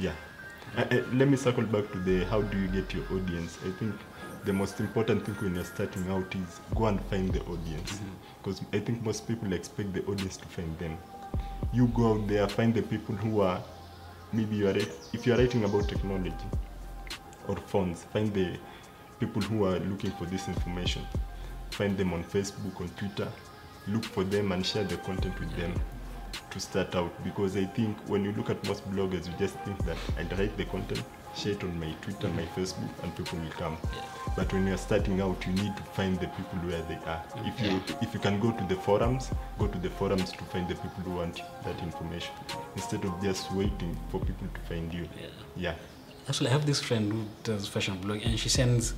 Yeah. 0.00 0.12
Uh, 0.76 0.80
uh, 0.90 1.02
let 1.12 1.28
me 1.28 1.36
circle 1.36 1.62
back 1.64 1.90
to 1.92 1.98
the 2.00 2.24
how 2.24 2.42
do 2.42 2.58
you 2.58 2.66
get 2.66 2.92
your 2.92 3.04
audience. 3.12 3.58
I 3.64 3.70
think 3.78 3.94
the 4.44 4.52
most 4.52 4.78
important 4.80 5.24
thing 5.24 5.34
when 5.36 5.54
you're 5.54 5.64
starting 5.64 6.06
out 6.10 6.34
is 6.34 6.60
go 6.74 6.86
and 6.86 7.00
find 7.06 7.32
the 7.32 7.40
audience 7.44 8.00
because 8.38 8.60
I 8.72 8.78
think 8.78 9.02
most 9.02 9.26
people 9.26 9.52
expect 9.52 9.94
the 9.94 10.04
audience 10.04 10.36
to 10.36 10.46
find 10.46 10.78
them. 10.78 10.98
You 11.72 11.86
go 11.88 12.12
out 12.12 12.28
there, 12.28 12.46
find 12.48 12.74
the 12.74 12.82
people 12.82 13.14
who 13.14 13.40
are 13.40 13.62
maybe 14.32 14.56
you 14.56 14.68
are 14.68 14.76
if 14.76 15.26
you 15.26 15.32
are 15.32 15.38
writing 15.38 15.64
about 15.64 15.88
technology 15.88 16.34
or 17.48 17.56
phones, 17.56 18.04
find 18.04 18.32
the 18.34 18.56
people 19.18 19.40
who 19.42 19.64
are 19.64 19.78
looking 19.78 20.10
for 20.12 20.26
this 20.26 20.46
information. 20.48 21.02
Find 21.70 21.96
them 21.96 22.12
on 22.12 22.22
Facebook, 22.24 22.80
on 22.80 22.88
Twitter, 22.90 23.28
look 23.88 24.04
for 24.04 24.24
them 24.24 24.52
and 24.52 24.64
share 24.64 24.84
the 24.84 24.96
content 24.98 25.38
with 25.40 25.54
them 25.56 25.74
to 26.50 26.60
start 26.60 26.94
out. 26.94 27.12
Because 27.24 27.56
I 27.56 27.64
think 27.64 27.96
when 28.06 28.24
you 28.24 28.32
look 28.32 28.50
at 28.50 28.62
most 28.66 28.88
bloggers, 28.92 29.26
you 29.26 29.32
just 29.38 29.54
think 29.60 29.78
that 29.86 29.96
I 30.18 30.22
write 30.36 30.56
the 30.56 30.64
content, 30.66 31.02
share 31.34 31.52
it 31.52 31.64
on 31.64 31.78
my 31.80 31.92
Twitter, 32.02 32.28
my 32.28 32.44
Facebook, 32.56 32.90
and 33.02 33.16
people 33.16 33.38
will 33.38 33.50
come. 33.50 33.76
But 34.36 34.52
when 34.52 34.66
you're 34.66 34.76
starting 34.76 35.20
out, 35.20 35.46
you 35.46 35.52
need 35.52 35.76
to 35.76 35.82
find 35.94 36.18
the 36.18 36.26
people 36.26 36.58
where 36.68 36.82
they 36.82 36.98
are. 37.06 37.22
If 37.44 37.60
you 37.60 37.80
if 38.02 38.12
you 38.12 38.20
can 38.20 38.40
go 38.40 38.50
to 38.50 38.64
the 38.64 38.74
forums, 38.74 39.30
go 39.58 39.68
to 39.68 39.78
the 39.78 39.90
forums 39.90 40.32
to 40.32 40.44
find 40.44 40.68
the 40.68 40.74
people 40.74 41.02
who 41.04 41.12
want 41.12 41.40
that 41.64 41.78
information 41.80 42.34
instead 42.74 43.04
of 43.04 43.22
just 43.22 43.52
waiting 43.52 43.96
for 44.10 44.18
people 44.20 44.48
to 44.52 44.60
find 44.68 44.92
you. 44.92 45.08
Yeah. 45.20 45.28
Yeah. 45.56 45.74
Actually, 46.28 46.50
I 46.50 46.52
have 46.52 46.66
this 46.66 46.80
friend 46.80 47.12
who 47.12 47.24
does 47.44 47.68
fashion 47.68 47.98
blog, 47.98 48.22
and 48.24 48.38
she 48.38 48.48
sends 48.48 48.94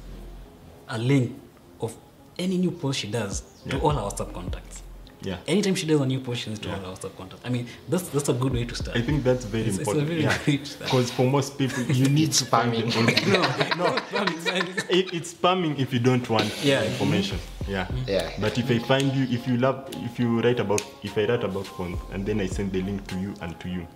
a 0.89 0.97
link 0.97 1.37
of 1.81 1.95
any 2.39 2.57
new 2.57 2.71
post 2.71 3.01
she 3.01 3.11
does 3.11 3.43
to 3.69 3.79
all 3.81 3.91
our 3.91 4.11
WhatsApp 4.11 4.33
contacts. 4.33 4.83
Yeah. 5.23 5.39
Anytime 5.49 5.75
she 5.75 5.87
does 5.87 6.01
a 6.01 6.07
new 6.07 6.21
post, 6.21 6.41
she 6.41 6.45
sends 6.45 6.61
to 6.61 6.69
Yeah. 6.69 6.79
all 6.79 6.87
our 6.91 6.97
WhatsApp. 6.97 7.39
I 7.45 7.49
mean, 7.49 7.67
that's 7.89 8.09
that's 8.11 8.29
a 8.29 8.33
good 8.35 8.53
way 8.53 8.65
to 8.65 8.75
start. 8.75 8.97
I 8.97 9.01
think 9.03 9.25
that's 9.25 9.45
very 9.45 9.63
It's- 9.65 9.79
it's 9.79 9.89
a 9.89 9.91
important. 9.91 10.09
very 10.09 10.23
yeah. 10.23 10.39
great 10.45 10.67
start. 10.67 10.91
Because 10.91 11.11
for 11.11 11.27
most 11.27 11.57
people, 11.59 11.83
you 11.85 12.09
need 12.09 12.29
It's 12.29 12.39
to 12.41 12.45
find 12.45 12.73
spamming. 12.73 12.93
the 12.93 13.01
audience. 13.01 13.77
no, 13.77 13.87
no, 13.87 14.87
it, 14.99 15.13
it's 15.15 15.33
spamming 15.35 15.79
if 15.79 15.93
you 15.93 15.99
don't 16.01 16.29
want 16.29 16.53
Yeah. 16.65 16.85
information. 16.85 17.39
Mm-hmm. 17.39 17.71
Yeah. 17.73 17.89
Yeah. 18.07 18.31
But 18.41 18.59
if 18.59 18.71
I 18.71 18.79
find 18.79 19.13
you, 19.15 19.27
if 19.31 19.49
you 19.49 19.57
love, 19.57 19.89
if 20.05 20.19
you 20.21 20.41
write 20.41 20.61
about, 20.61 20.83
if 21.03 21.17
I 21.19 21.25
write 21.27 21.43
about 21.45 21.67
phone, 21.67 21.99
and 22.13 22.25
then 22.27 22.41
I 22.41 22.47
send 22.47 22.73
the 22.73 22.83
link 22.83 23.07
to 23.09 23.17
you 23.19 23.35
and 23.41 23.59
to 23.61 23.69
you, 23.69 23.87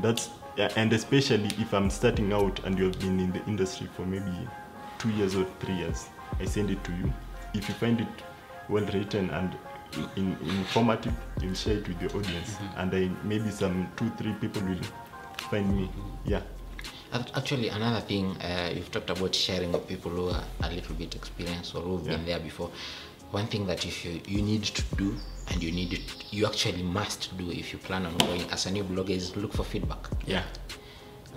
that's 0.00 0.30
yeah, 0.56 0.70
and 0.76 0.90
especially 0.92 1.50
if 1.58 1.74
I'm 1.74 1.90
starting 1.90 2.32
out 2.32 2.60
and 2.64 2.78
you 2.78 2.84
have 2.84 2.98
been 2.98 3.20
in 3.20 3.32
the 3.32 3.44
industry 3.46 3.88
for 3.94 4.06
maybe 4.06 4.32
two 4.98 5.10
years 5.10 5.34
or 5.34 5.44
three 5.60 5.74
years, 5.74 6.06
I 6.40 6.46
send 6.46 6.70
it 6.70 6.82
to 6.84 6.92
you. 6.92 7.12
If 7.52 7.68
you 7.68 7.74
find 7.74 8.00
it 8.00 8.08
well 8.70 8.84
written 8.86 9.28
and 9.30 9.54
in, 10.16 10.36
informative, 10.58 11.14
you'll 11.40 11.54
share 11.54 11.78
it 11.78 11.88
with 11.88 12.00
your 12.00 12.10
audience, 12.16 12.56
and 12.76 12.94
I 12.94 13.10
maybe 13.24 13.50
some 13.50 13.90
two, 13.96 14.10
three 14.18 14.32
people 14.34 14.62
will 14.62 14.78
find 15.50 15.76
me. 15.76 15.90
Yeah. 16.24 16.42
Actually, 17.12 17.68
another 17.68 18.00
thing 18.00 18.36
uh, 18.42 18.72
you've 18.74 18.90
talked 18.90 19.10
about 19.10 19.34
sharing 19.34 19.72
with 19.72 19.86
people 19.88 20.10
who 20.10 20.28
are 20.28 20.44
a 20.62 20.70
little 20.70 20.94
bit 20.96 21.14
experienced 21.14 21.74
or 21.74 21.80
who've 21.80 22.04
been 22.04 22.24
there 22.26 22.40
before. 22.40 22.70
One 23.30 23.46
thing 23.46 23.66
that 23.66 23.84
if 23.86 24.04
you, 24.04 24.20
you 24.26 24.42
need 24.42 24.64
to 24.64 24.82
do 24.96 25.16
and 25.48 25.62
you 25.62 25.72
need 25.72 26.00
you 26.30 26.46
actually 26.46 26.82
must 26.82 27.36
do 27.38 27.50
if 27.50 27.72
you 27.72 27.78
plan 27.78 28.06
on 28.06 28.16
going 28.18 28.42
as 28.50 28.66
a 28.66 28.70
new 28.70 28.84
blogger 28.84 29.10
is 29.10 29.36
look 29.36 29.52
for 29.52 29.64
feedback. 29.64 29.98
Yeah. 30.26 30.42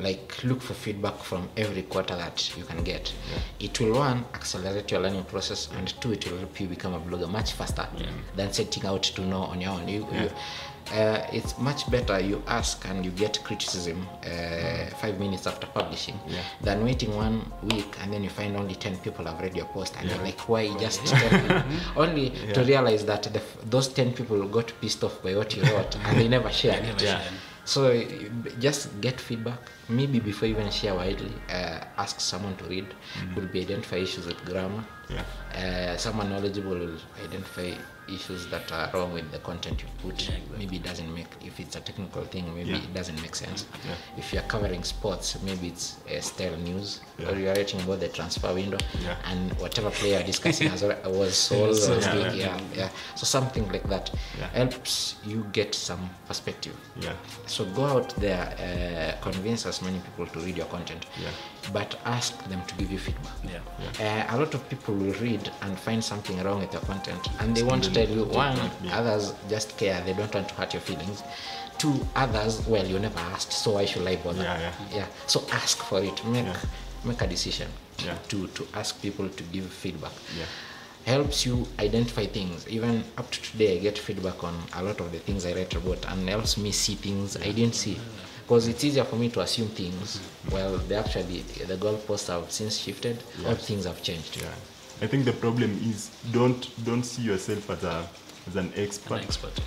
Like 0.01 0.43
look 0.43 0.61
for 0.61 0.73
feedback 0.73 1.17
from 1.19 1.49
every 1.57 1.83
quarter 1.83 2.15
that 2.15 2.57
you 2.57 2.63
can 2.63 2.83
get. 2.83 3.13
It 3.59 3.79
will 3.79 3.93
one 3.93 4.25
accelerate 4.33 4.91
your 4.91 5.01
learning 5.01 5.25
process 5.25 5.69
and 5.77 5.87
two 6.01 6.13
it 6.13 6.29
will 6.29 6.37
help 6.39 6.59
you 6.59 6.67
become 6.67 6.93
a 6.93 6.99
blogger 6.99 7.29
much 7.29 7.53
faster 7.53 7.87
than 8.35 8.51
setting 8.53 8.85
out 8.85 9.03
to 9.03 9.21
know 9.21 9.41
on 9.43 9.61
your 9.61 9.71
own. 9.71 9.87
You, 9.87 10.07
you 10.11 10.29
uh, 10.91 11.23
it's 11.31 11.55
much 11.59 11.89
better 11.91 12.19
you 12.19 12.41
ask 12.47 12.83
and 12.89 13.05
you 13.05 13.11
get 13.11 13.39
criticism 13.43 14.07
uh, 14.25 14.85
five 14.99 15.19
minutes 15.19 15.45
after 15.45 15.67
publishing 15.67 16.19
Yeah. 16.27 16.41
than 16.61 16.83
waiting 16.83 17.15
one 17.15 17.45
week 17.61 17.95
and 18.01 18.11
then 18.11 18.23
you 18.23 18.29
find 18.31 18.57
only 18.57 18.73
10 18.73 18.97
people 18.97 19.25
have 19.25 19.39
read 19.39 19.55
your 19.55 19.67
post 19.67 19.93
and 19.99 20.09
you're 20.09 20.17
like 20.23 20.39
why 20.49 20.67
just 20.79 21.05
10 21.05 21.41
people 21.47 21.63
only 21.95 22.31
to 22.53 22.63
realize 22.63 23.05
that 23.05 23.21
the, 23.31 23.41
those 23.65 23.89
10 23.89 24.13
people 24.13 24.41
got 24.47 24.73
pissed 24.81 25.03
off 25.03 25.21
by 25.21 25.35
what 25.35 25.55
you 25.55 25.61
wrote 25.63 25.95
and 26.05 26.19
they 26.19 26.27
never 26.27 26.47
Yeah. 26.47 26.51
shared. 26.53 26.83
So 27.69 27.81
just 28.59 28.99
get 28.99 29.21
feedback. 29.21 29.59
Maybe 29.89 30.19
before 30.19 30.47
you 30.47 30.55
even 30.57 30.71
share 30.71 30.95
widely, 30.95 31.33
uh, 31.49 31.79
ask 31.97 32.19
someone 32.19 32.55
to 32.57 32.63
read. 32.65 32.87
Will 33.35 33.45
be 33.45 33.61
identify 33.61 33.97
issues 33.97 34.25
with 34.25 34.43
grammar. 34.43 34.83
Yeah. 35.07 35.23
Uh, 35.53 35.97
someone 35.97 36.29
knowledgeable 36.29 36.77
will 36.83 36.97
identify 37.23 37.71
issues 38.13 38.47
that 38.47 38.71
are 38.71 38.89
wrong 38.93 39.13
with 39.13 39.31
the 39.31 39.39
content 39.39 39.81
you 39.81 39.87
put. 40.01 40.29
Maybe 40.57 40.77
it 40.77 40.83
doesn't 40.83 41.13
make. 41.13 41.27
If 41.43 41.59
it's 41.59 41.75
a 41.75 41.79
technical 41.81 42.23
thing, 42.23 42.53
maybe 42.55 42.71
Yeah. 42.71 42.77
it 42.77 42.93
doesn't 42.93 43.21
make 43.21 43.35
sense. 43.35 43.65
Yeah. 43.87 43.95
If 44.17 44.33
you're 44.33 44.43
covering 44.43 44.83
sports, 44.83 45.37
maybe 45.43 45.67
it's 45.67 45.97
uh, 46.09 46.19
stale 46.21 46.57
news, 46.57 47.01
Yeah. 47.17 47.29
or 47.29 47.35
you're 47.39 47.53
writing 47.53 47.81
about 47.81 47.99
the 47.99 48.09
transfer 48.09 48.53
window, 48.53 48.77
and 49.25 49.53
whatever 49.59 49.89
player 49.91 50.23
discussing 50.23 50.69
has, 50.69 50.83
alre- 50.83 51.03
was 51.05 51.35
sold. 51.47 51.77
Yeah, 51.77 51.95
was 51.95 52.05
yeah, 52.05 52.33
yeah. 52.33 52.59
yeah. 52.75 52.89
So 53.15 53.25
something 53.25 53.67
like 53.71 53.87
that 53.89 54.09
helps 54.53 55.15
you 55.25 55.45
get 55.51 55.75
some 55.75 56.09
perspective. 56.27 56.75
Yeah. 56.99 57.13
So 57.47 57.65
go 57.65 57.85
out 57.85 58.15
there, 58.17 58.45
uh, 58.59 59.21
convince 59.23 59.65
as 59.65 59.81
many 59.81 59.99
people 59.99 60.25
to 60.27 60.39
read 60.39 60.57
your 60.57 60.67
content, 60.67 61.05
Yeah. 61.21 61.29
But 61.73 61.99
ask 62.05 62.43
them 62.49 62.61
to 62.67 62.75
give 62.75 62.91
you 62.91 62.97
feedback. 62.99 63.33
Yeah. 63.43 64.25
Uh, 64.29 64.35
a 64.35 64.39
lot 64.39 64.53
of 64.53 64.67
people 64.69 64.93
will 64.95 65.13
read 65.13 65.51
and 65.61 65.77
find 65.79 66.03
something 66.03 66.41
wrong 66.43 66.59
with 66.61 66.73
your 66.73 66.81
content, 66.83 67.27
and 67.39 67.55
they 67.55 67.63
won't 67.63 67.93
tell 67.93 68.07
you. 68.09 68.25
One, 68.25 68.57
yeah. 68.83 68.97
others 68.99 69.33
just 69.49 69.77
care; 69.77 70.01
they 70.05 70.13
don't 70.13 70.33
want 70.33 70.49
to 70.49 70.55
hurt 70.55 70.73
your 70.73 70.81
feelings. 70.81 71.23
Two, 71.77 72.05
others, 72.15 72.65
well, 72.67 72.85
you 72.85 72.99
never 72.99 73.19
asked, 73.19 73.53
so 73.53 73.71
why 73.71 73.85
should 73.85 74.05
I 74.05 74.17
bother? 74.17 74.43
Yeah, 74.43 74.59
yeah. 74.59 74.73
yeah. 74.97 75.05
So 75.27 75.43
ask 75.51 75.77
for 75.83 76.01
it. 76.03 76.25
Make 76.25 76.45
Yeah. 76.45 76.57
make 77.05 77.21
a 77.21 77.27
decision. 77.27 77.69
Yeah. 78.05 78.17
To 78.29 78.47
to 78.47 78.67
ask 78.73 79.01
people 79.01 79.29
to 79.29 79.43
give 79.43 79.65
feedback 79.65 80.11
Yeah. 80.37 80.45
helps 81.05 81.45
you 81.45 81.67
identify 81.79 82.25
things. 82.25 82.67
Even 82.67 83.03
up 83.17 83.29
to 83.31 83.41
today, 83.41 83.77
I 83.77 83.79
get 83.79 83.97
feedback 83.97 84.43
on 84.43 84.55
a 84.73 84.83
lot 84.83 84.99
of 84.99 85.11
the 85.11 85.19
things 85.19 85.45
I 85.45 85.53
write 85.53 85.73
about, 85.73 86.05
and 86.11 86.27
helps 86.29 86.57
me 86.57 86.71
see 86.71 86.95
things 86.95 87.37
I 87.37 87.51
didn't 87.51 87.75
see. 87.75 87.97
Because 88.49 88.67
it's 88.67 88.83
easier 88.83 89.03
for 89.03 89.15
me 89.15 89.29
to 89.29 89.41
assume 89.41 89.67
things. 89.67 90.19
Well, 90.51 90.77
they 90.77 90.95
actually 90.95 91.41
the 91.67 91.77
goalposts 91.77 92.29
have 92.33 92.49
since 92.49 92.79
shifted. 92.79 93.21
All 93.45 93.53
things 93.53 93.85
have 93.85 94.01
changed. 94.01 94.41
Yeah. 94.41 94.49
I 95.03 95.05
think 95.05 95.25
the 95.25 95.33
problem 95.33 95.69
is 95.83 96.09
don't 96.31 96.67
don't 96.83 97.03
see 97.03 97.21
yourself 97.21 97.69
as 97.69 97.83
a 97.83 98.07
as 98.47 98.55
an 98.55 98.73
expert. 98.75 99.17
An 99.17 99.23
expert. 99.23 99.61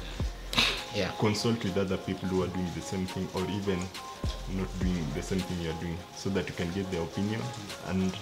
Yeah. 0.96 1.12
Consult 1.20 1.62
with 1.62 1.78
other 1.78 1.96
people 1.96 2.28
who 2.28 2.42
are 2.42 2.48
doing 2.48 2.68
the 2.74 2.80
same 2.80 3.06
thing 3.06 3.28
or 3.34 3.48
even 3.52 3.78
not 4.58 4.68
doing 4.80 5.06
the 5.14 5.22
same 5.22 5.38
thing 5.38 5.60
you're 5.60 5.80
doing 5.80 5.96
so 6.16 6.28
that 6.30 6.48
you 6.48 6.54
can 6.54 6.68
get 6.72 6.90
their 6.90 7.02
opinion 7.02 7.40
and 7.86 8.12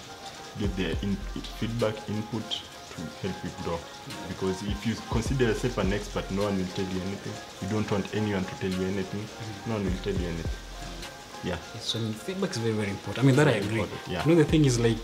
get 0.59 0.77
their 0.77 0.91
in, 1.01 1.15
feedback 1.57 1.95
input 2.07 2.61
to 2.95 3.01
help 3.27 3.35
you 3.43 3.49
grow. 3.63 3.79
Because 4.27 4.61
if 4.63 4.85
you 4.85 4.95
consider 5.09 5.45
yourself 5.45 5.77
an 5.77 5.93
expert, 5.93 6.29
no 6.31 6.43
one 6.43 6.57
will 6.57 6.65
tell 6.75 6.85
you 6.85 7.01
anything. 7.01 7.33
You 7.61 7.73
don't 7.73 7.89
want 7.91 8.13
anyone 8.15 8.43
to 8.45 8.55
tell 8.59 8.69
you 8.69 8.87
anything. 8.87 9.23
No 9.67 9.75
one 9.75 9.85
will 9.85 10.01
tell 10.03 10.13
you 10.13 10.27
anything. 10.27 10.51
Yeah. 11.43 11.57
So 11.79 11.99
feedback 11.99 12.51
is 12.51 12.57
very, 12.57 12.73
very 12.73 12.89
important. 12.89 13.23
I 13.23 13.27
mean, 13.27 13.35
that 13.35 13.47
I 13.47 13.51
agree. 13.51 13.83
yeah. 14.07 14.23
You 14.25 14.35
know, 14.35 14.43
the 14.43 14.45
thing 14.49 14.65
is 14.65 14.79
like, 14.79 14.97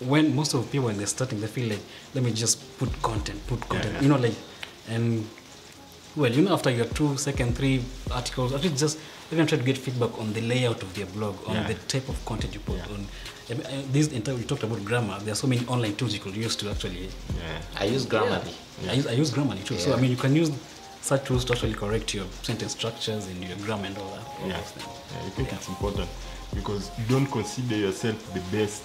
when 0.00 0.34
most 0.34 0.54
of 0.54 0.70
people 0.70 0.86
when 0.86 0.96
they're 0.96 1.06
starting, 1.06 1.40
they 1.40 1.48
feel 1.48 1.68
like, 1.70 1.80
let 2.14 2.22
me 2.22 2.32
just 2.32 2.78
put 2.78 2.90
content, 3.02 3.44
put 3.46 3.60
content. 3.68 3.94
yeah. 3.94 4.00
You 4.02 4.08
know, 4.08 4.16
like, 4.16 4.34
and 4.88 5.28
well, 6.16 6.30
you 6.32 6.42
know, 6.42 6.52
after 6.52 6.70
your 6.70 6.86
two, 6.86 7.16
second, 7.16 7.56
three 7.56 7.82
articles, 8.10 8.52
at 8.52 8.62
least 8.62 8.78
just 8.78 8.98
even 9.32 9.46
try 9.46 9.58
to 9.58 9.64
get 9.64 9.76
feedback 9.78 10.18
on 10.18 10.32
the 10.32 10.40
layout 10.40 10.82
of 10.82 10.94
their 10.94 11.06
blog, 11.06 11.36
on 11.46 11.54
Yeah. 11.54 11.66
the 11.68 11.74
type 11.74 12.08
of 12.08 12.24
content 12.24 12.54
you 12.54 12.60
put 12.60 12.76
Yeah. 12.76 12.84
on. 12.94 13.06
I 13.50 13.54
mean, 13.54 13.66
uh, 13.66 13.82
this 13.92 14.08
entire 14.08 14.34
we 14.36 14.44
talked 14.44 14.62
about 14.62 14.84
grammar. 14.84 15.18
There 15.20 15.32
are 15.32 15.36
so 15.36 15.46
many 15.46 15.64
online 15.66 15.94
tools 15.96 16.12
you 16.14 16.20
could 16.20 16.36
use 16.36 16.54
to 16.56 16.70
actually. 16.70 17.08
Yeah. 17.36 17.60
I 17.80 17.84
use 17.84 18.04
Grammarly. 18.06 18.52
I 18.88 18.92
use 18.92 19.06
I 19.06 19.12
use 19.12 19.30
Grammarly 19.30 19.64
too. 19.64 19.78
So 19.78 19.92
I 19.94 20.00
mean, 20.00 20.10
you 20.10 20.16
can 20.16 20.34
use 20.36 20.50
such 21.02 21.24
tools 21.26 21.44
to 21.46 21.52
actually 21.54 21.74
correct 21.74 22.12
your 22.14 22.26
sentence 22.42 22.72
structures 22.72 23.26
and 23.26 23.42
your 23.42 23.56
grammar 23.58 23.86
and 23.86 23.96
all 23.98 24.10
that. 24.10 24.26
all 24.42 24.48
Yeah. 24.48 24.56
yeah. 24.76 25.26
I 25.26 25.30
think 25.30 25.52
it's 25.52 25.68
important 25.68 26.08
because 26.54 26.90
you 26.98 27.04
don't 27.08 27.26
consider 27.30 27.76
yourself 27.76 28.16
the 28.34 28.40
best. 28.56 28.82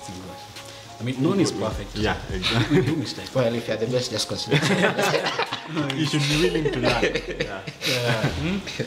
I 0.99 1.03
mean, 1.03 1.21
no 1.21 1.29
one 1.29 1.39
is 1.41 1.51
perfect. 1.51 1.95
Yeah, 1.97 2.15
We 2.29 2.35
exactly. 2.37 2.81
do 2.89 2.95
mistakes. 2.95 3.33
Well, 3.35 3.53
if 3.53 3.67
you're 3.67 3.77
the 3.77 3.87
best, 3.87 4.11
just 4.11 4.27
consider. 4.29 4.55
you 5.97 6.05
should 6.05 6.21
be 6.29 6.41
willing 6.43 6.71
to 6.71 6.79
learn. 6.79 7.03
Yeah. 7.43 7.61
Yeah. 7.87 8.29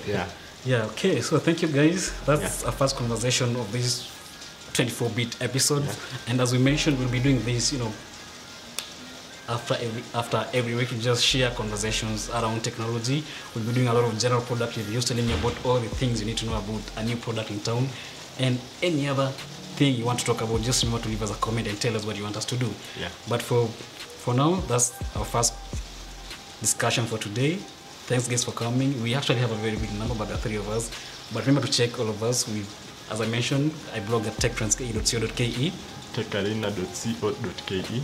Yeah. 0.07 0.27
Yeah, 0.66 0.85
okay. 0.87 1.20
So 1.20 1.38
thank 1.38 1.62
you 1.62 1.68
guys. 1.68 2.12
That's 2.26 2.64
our 2.64 2.72
first 2.72 2.96
conversation 2.96 3.55
of 3.55 3.70
this 3.70 4.02
24-bit 4.72 5.40
episode. 5.40 5.85
And 6.26 6.40
as 6.40 6.52
we 6.52 6.59
mentioned, 6.59 6.98
we'll 6.98 7.09
be 7.09 7.20
doing 7.20 7.40
this, 7.44 7.72
you 7.72 7.79
know, 7.79 7.92
after 9.48 9.74
every 9.74 10.02
after 10.12 10.44
every 10.52 10.74
week 10.74 10.90
we 10.90 10.98
just 10.98 11.24
share 11.24 11.52
conversations 11.52 12.29
around 12.31 12.64
technology. 12.64 13.22
We'll 13.55 13.64
be 13.64 13.72
doing 13.74 13.87
a 13.87 13.94
lot 13.94 14.02
of 14.02 14.18
general 14.18 14.42
product 14.42 14.76
reviews, 14.76 15.05
telling 15.05 15.29
you 15.29 15.37
about 15.37 15.55
all 15.64 15.79
the 15.79 15.88
things 15.88 16.18
you 16.20 16.26
need 16.26 16.37
to 16.38 16.46
know 16.46 16.59
about 16.59 16.83
a 16.96 17.05
new 17.05 17.14
product 17.14 17.52
in 17.52 17.61
town, 17.61 17.87
and 18.40 18.59
any 18.83 19.09
other 19.09 19.29
thing 19.76 19.94
you 19.94 20.05
want 20.05 20.18
to 20.18 20.24
talk 20.24 20.40
about. 20.42 20.62
Just 20.62 20.83
remember 20.83 21.05
to 21.05 21.09
leave 21.09 21.22
us 21.22 21.31
a 21.31 21.37
comment 21.37 21.68
and 21.68 21.81
tell 21.81 21.94
us 21.94 22.05
what 22.05 22.16
you 22.16 22.24
want 22.24 22.37
us 22.37 22.44
to 22.46 22.57
do. 22.57 22.68
Yeah. 22.98 23.09
But 23.29 23.40
for 23.40 23.68
for 23.68 24.35
now, 24.35 24.57
that's 24.66 24.90
our 25.14 25.24
first 25.24 25.55
discussion 26.61 27.07
for 27.07 27.18
today. 27.18 27.61
Thanks 28.07 28.29
guys 28.29 28.45
for 28.45 28.53
coming. 28.53 29.03
We 29.03 29.14
actually 29.14 29.38
have 29.40 29.51
a 29.51 29.57
very 29.57 29.77
big 29.77 29.92
number, 29.99 30.14
but 30.14 30.27
there 30.29 30.37
are 30.37 30.40
three 30.40 30.57
of 30.57 30.69
us. 30.69 30.90
But 31.35 31.45
remember 31.47 31.66
to 31.66 31.73
check 31.73 31.99
all 31.99 32.09
of 32.09 32.23
us. 32.23 32.47
We, 32.49 32.61
as 33.11 33.21
I 33.21 33.27
mentioned, 33.27 33.73
I 33.92 33.99
blog 34.01 34.27
at 34.27 34.35
techtrans.co.ke. 34.35 35.73
techarena.co.ke. 36.14 38.03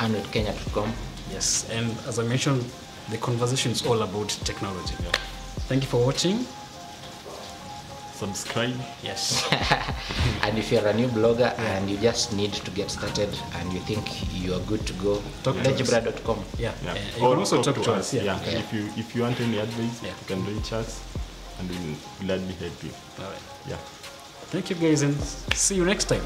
and 0.00 0.16
at 0.16 0.32
kenya.com 0.32 0.92
Yes, 1.30 1.68
and 1.70 1.90
as 2.06 2.18
I 2.18 2.22
mentioned, 2.24 2.64
the 3.10 3.18
conversation 3.18 3.72
is 3.72 3.84
all 3.86 4.02
about 4.02 4.28
technology. 4.44 4.94
Yeah. 5.02 5.10
Thank 5.68 5.82
you 5.82 5.88
for 5.88 6.04
watching. 6.04 6.46
Subscribe. 8.14 8.76
Yes. 9.02 9.44
and 10.42 10.56
if 10.56 10.70
you're 10.70 10.86
a 10.86 10.92
new 10.94 11.08
blogger 11.08 11.50
yeah. 11.58 11.76
and 11.76 11.90
you 11.90 11.96
just 11.98 12.32
need 12.32 12.52
to 12.52 12.70
get 12.70 12.90
started 12.90 13.28
and 13.56 13.72
you 13.72 13.80
think 13.80 14.06
you 14.32 14.54
are 14.54 14.60
good 14.60 14.86
to 14.86 14.92
go 14.94 15.20
Talk 15.42 15.56
yeah. 15.56 15.62
to 15.64 15.70
legibra.com 15.70 16.44
Yeah. 16.58 16.72
Yeah. 16.84 16.92
Uh, 16.92 16.94
you 16.94 17.20
can 17.30 17.38
also 17.38 17.62
talk 17.62 17.74
talk 17.74 17.84
to 17.84 17.92
us. 17.94 17.98
us. 17.98 18.14
Yeah. 18.14 18.22
Yeah. 18.22 18.38
Yeah. 18.46 18.58
If 18.58 18.72
you 18.72 18.84
if 18.96 19.14
you 19.16 19.22
want 19.22 19.40
any 19.40 19.58
advice, 19.58 20.02
Yeah. 20.02 20.10
you 20.10 20.26
can 20.26 20.46
reach 20.46 20.72
us, 20.72 21.02
and 21.58 21.68
we'll 21.68 21.96
gladly 22.20 22.54
help 22.54 22.84
you. 22.84 22.90
All 23.18 23.30
right. 23.30 23.42
Yeah. 23.68 23.76
Thank 24.54 24.70
you 24.70 24.76
guys, 24.76 25.02
and 25.02 25.16
see 25.52 25.74
you 25.74 25.84
next 25.84 26.04
time. 26.04 26.22